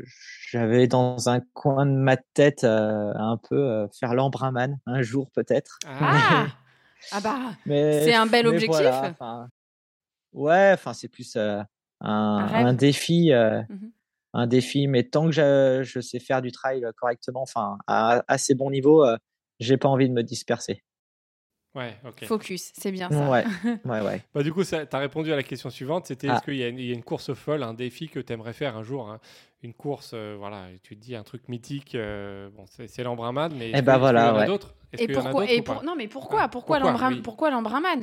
[0.50, 5.80] j'avais dans un coin de ma tête un peu faire l'Embrunman un jour peut-être.
[5.88, 6.46] Ah
[7.12, 8.68] Ah bah C'est un bel objectif.
[8.70, 9.48] voilà,
[10.34, 11.66] ouais, enfin c'est plus un,
[12.02, 13.92] un défi, Mhm.
[14.34, 14.88] Un défi.
[14.88, 19.06] Mais tant que je, je sais faire du trail correctement, enfin à assez bon niveau,
[19.06, 19.18] euh,
[19.60, 20.84] j'ai pas envie de me disperser.
[21.74, 22.26] Ouais, ok.
[22.26, 23.30] focus, c'est bien ça.
[23.30, 23.46] Ouais,
[23.86, 24.22] ouais, ouais.
[24.34, 26.06] Bah, du coup, tu as répondu à la question suivante.
[26.08, 26.34] C'était Ah.
[26.36, 28.34] est-ce qu'il y, a une- il y a une course folle, un défi que tu
[28.34, 29.22] aimerais faire un jour hein?
[29.64, 31.96] Une course, euh, voilà, et tu te dis un truc mythique.
[31.96, 33.70] euh, bon, c'est l'Embrunman, mais.
[33.72, 34.46] est-ce Eh est-ce voilà, qu'il y en a ouais.
[34.48, 34.76] d'autres?
[34.98, 37.22] Et pourquoi et pour- Non mais pourquoi Ah, pourquoi pourquoi, oui.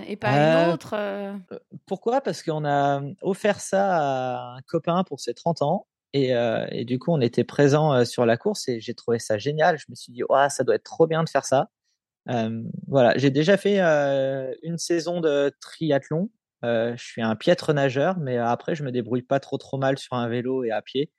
[0.07, 1.37] et pas Euh, une autre euh,
[1.85, 2.23] Pourquoi?
[2.23, 5.87] Parce qu'on a offert ça à un copain pour ses 30 ans.
[6.13, 9.19] Et, euh, et du coup, on était présent euh, sur la course et j'ai trouvé
[9.19, 9.79] ça génial.
[9.79, 11.71] Je me suis dit, Ouah, ça doit être trop bien de faire ça.
[12.29, 16.31] Euh, voilà, j'ai déjà fait euh, une saison de triathlon
[16.63, 20.15] je suis un piètre nageur, mais après, je me débrouille pas trop trop mal sur
[20.15, 21.13] un vélo et à pied.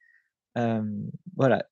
[1.37, 1.65] voilà.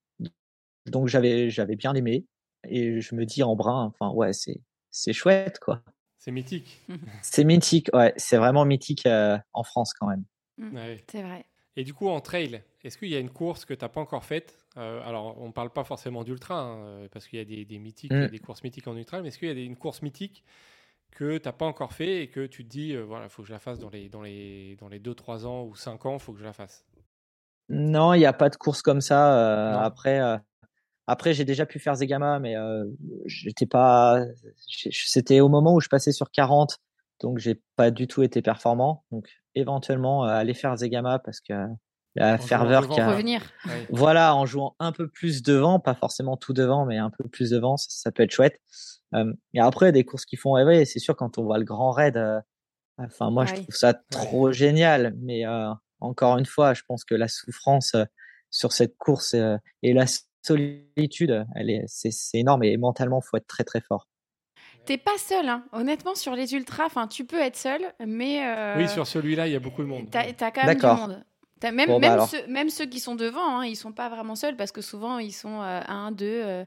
[0.86, 2.26] Donc j'avais j'avais bien aimé
[2.63, 5.84] et je me dis en brun, enfin ouais, c'est c'est chouette quoi.
[6.18, 6.82] C'est mythique.
[7.22, 10.24] c'est mythique, ouais, c'est vraiment mythique en France quand même.
[10.59, 10.80] Mmh.
[11.11, 11.45] C'est vrai.
[11.78, 14.01] Et du coup, en trail, est-ce qu'il y a une course que tu n'as pas
[14.01, 14.57] encore faite?
[14.78, 17.78] Euh, Alors, on ne parle pas forcément d'ultra, hein, euh, parce qu'il y a des,
[17.78, 18.30] mythiques, mm.
[18.30, 20.43] des courses mythiques en ultra, mais est-ce qu'il y a une course mythique
[21.11, 23.43] que tu n'as pas encore fait et que tu te dis, euh, voilà, il faut
[23.43, 26.13] que je la fasse dans les, dans les, dans les 2-3 ans ou 5 ans,
[26.15, 26.84] il faut que je la fasse?
[27.69, 29.80] Non, il n'y a pas de course comme ça.
[29.80, 30.19] après,
[31.05, 32.55] après j'ai déjà pu faire Zegama, mais
[33.25, 34.23] j'étais pas.
[34.55, 36.80] C'était au moment où je passais sur 40
[37.19, 39.03] donc j'ai pas du tout été performant.
[39.11, 39.28] Donc
[39.58, 41.53] éventuellement euh, aller faire Zegama parce que
[42.16, 43.12] la ferveur qui a...
[43.12, 43.41] revenir.
[43.89, 47.51] Voilà, en jouant un peu plus devant, pas forcément tout devant, mais un peu plus
[47.51, 48.60] devant, ça, peut être chouette.
[49.14, 51.91] Euh, et après des courses qui font rêver, c'est sûr quand on voit le grand
[51.91, 52.18] raid.
[52.18, 52.39] Euh,
[52.97, 55.43] enfin moi je trouve ça trop génial, mais
[55.99, 57.95] encore une fois, je pense que la souffrance
[58.49, 59.36] sur cette course
[59.84, 60.05] et la
[60.41, 64.08] solitude, elle est, c'est, énorme et mentalement, faut être très très fort.
[64.88, 65.66] T'es pas seul, hein.
[65.74, 68.48] honnêtement, sur les ultras, enfin, tu peux être seul, mais.
[68.48, 70.08] Euh, oui, sur celui-là, il y a beaucoup de monde.
[70.10, 71.24] T'as as quand même du monde.
[71.62, 74.72] même, bah ceux, même, ceux, qui sont devant, hein, ils sont pas vraiment seuls parce
[74.72, 76.42] que souvent ils sont euh, un, deux.
[76.42, 76.66] Euh,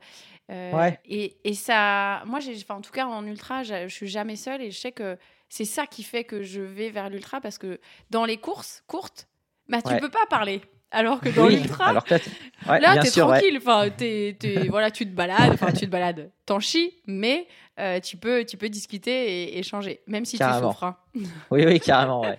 [0.51, 1.01] ouais.
[1.07, 4.79] et, et, ça, moi, en tout cas en ultra, je suis jamais seule et je
[4.79, 5.17] sais que
[5.49, 9.29] c'est ça qui fait que je vais vers l'ultra parce que dans les courses courtes,
[9.67, 10.61] bah, tu peux pas parler.
[10.91, 13.59] Alors que dans l'ultra, là, t'es tranquille.
[13.59, 13.89] Enfin,
[14.69, 17.47] voilà, tu te balades, enfin, tu te balades, t'en chies, mais
[17.79, 20.85] euh, tu peux, tu peux discuter et échanger, même si tu souffres.
[20.85, 20.97] Hein.
[21.51, 22.39] Oui, oui, carrément, ouais.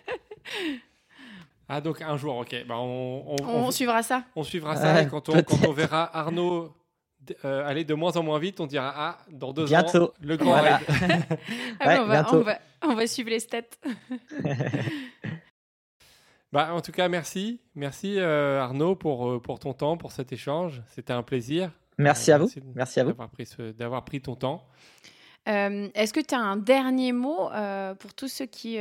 [1.70, 2.66] Ah donc un jour, ok.
[2.68, 4.24] Bah, on, on, suivra ça.
[4.36, 5.02] On suivra ça.
[5.02, 6.74] et quand, on, quand on verra Arnaud
[7.46, 10.06] euh, aller de moins en moins vite, on dira ah dans deux bientôt.
[10.06, 10.82] ans le grand voilà.
[11.80, 13.62] ah, on, va, on, va, on, va, suivre les stats.
[16.52, 17.62] Bah, en tout cas, merci.
[17.76, 20.84] Merci euh, Arnaud pour, euh, pour ton temps, pour cet échange.
[20.88, 21.72] C'était un plaisir.
[21.98, 22.50] Merci à vous.
[22.76, 23.14] Merci à vous.
[23.74, 24.68] D'avoir pris, ton temps.
[25.48, 27.50] Euh, est-ce que tu as un dernier mot
[28.00, 28.78] pour tous ceux qui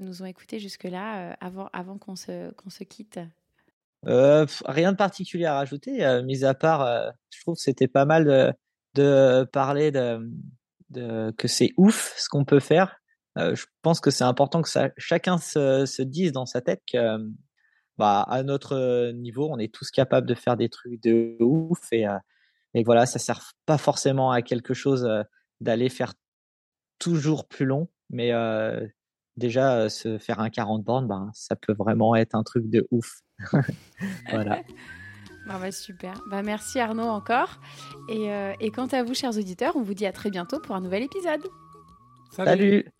[0.00, 3.20] nous ont écoutés jusque-là avant, avant qu'on se, qu'on se quitte?
[4.04, 8.52] Rien de particulier à rajouter, mis à part, je trouve que c'était pas mal de,
[8.94, 10.30] de parler de,
[10.90, 13.01] de que c'est ouf ce qu'on peut faire
[13.38, 16.82] euh, je pense que c'est important que ça, chacun se, se, dise dans sa tête
[16.90, 17.18] que
[17.98, 22.06] bah, à notre niveau, on est tous capables de faire des trucs de ouf et,
[22.06, 22.18] euh,
[22.74, 25.22] et voilà, ça sert pas forcément à quelque chose euh,
[25.60, 26.14] d'aller faire
[26.98, 28.86] toujours plus long, mais euh,
[29.36, 33.20] déjà se faire un 40 bornes, ben, ça peut vraiment être un truc de ouf.
[34.30, 34.62] voilà.
[35.44, 36.22] Bah, super.
[36.30, 37.58] Bah, merci Arnaud encore.
[38.08, 38.28] Et,
[38.60, 41.02] et quant à vous, chers auditeurs, on vous dit à très bientôt pour un nouvel
[41.02, 41.42] épisode.
[42.30, 42.92] Salut.